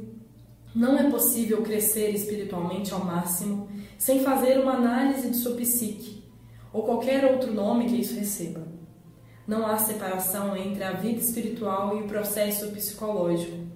[0.75, 3.69] não é possível crescer espiritualmente ao máximo
[3.99, 6.23] sem fazer uma análise de sua psique,
[6.73, 8.67] ou qualquer outro nome que isso receba.
[9.47, 13.68] Não há separação entre a vida espiritual e o processo psicológico.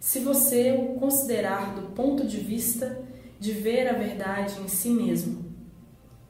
[0.00, 3.02] Se você o considerar do ponto de vista
[3.38, 5.46] de ver a verdade em si mesmo.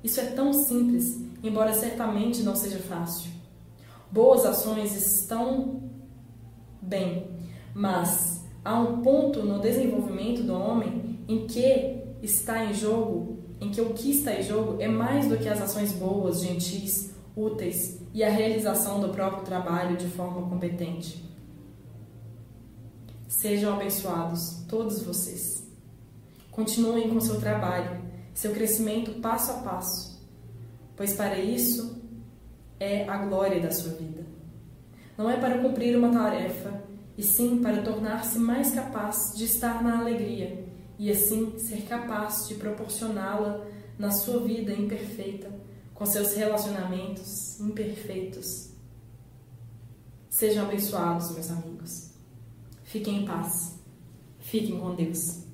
[0.03, 3.31] Isso é tão simples embora certamente não seja fácil.
[4.11, 5.83] Boas ações estão
[6.81, 7.29] bem,
[7.75, 13.81] mas há um ponto no desenvolvimento do homem em que está em jogo, em que
[13.81, 18.25] o que está em jogo é mais do que as ações boas, gentis, úteis e
[18.25, 21.28] a realização do próprio trabalho de forma competente.
[23.29, 25.63] Sejam abençoados, todos vocês.
[26.51, 28.03] Continuem com seu trabalho,
[28.35, 30.19] seu crescimento passo a passo
[30.99, 32.03] pois para isso
[32.81, 34.27] é a glória da sua vida.
[35.17, 36.83] Não é para cumprir uma tarefa,
[37.17, 40.67] e sim para tornar-se mais capaz de estar na alegria
[40.99, 43.65] e assim ser capaz de proporcioná-la
[43.97, 45.49] na sua vida imperfeita,
[45.95, 48.71] com seus relacionamentos imperfeitos.
[50.29, 52.08] Sejam abençoados, meus amigos.
[52.89, 53.79] Fiquem em paz.
[54.41, 55.48] Fiquem com Deus.